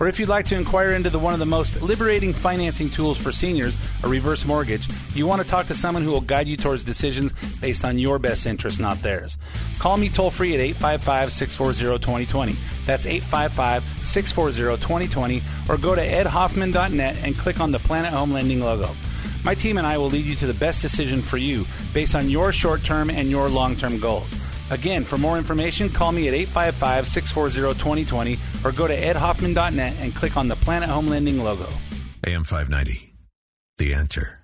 [0.00, 3.16] Or if you'd like to inquire into the, one of the most liberating financing tools
[3.16, 6.56] for seniors, a reverse mortgage, you want to talk to someone who will guide you
[6.56, 9.38] towards decisions based on your best interest, not theirs.
[9.78, 12.52] Call me toll free at 855 640 2020.
[12.84, 18.60] That's 855 640 2020, or go to edhoffman.net and click on the Planet Home Lending
[18.60, 18.90] logo.
[19.44, 22.30] My team and I will lead you to the best decision for you based on
[22.30, 24.34] your short term and your long term goals.
[24.70, 30.14] Again, for more information, call me at 855 640 2020 or go to edhoffman.net and
[30.14, 31.68] click on the Planet Home Lending logo.
[32.26, 33.12] AM 590.
[33.76, 34.43] The answer.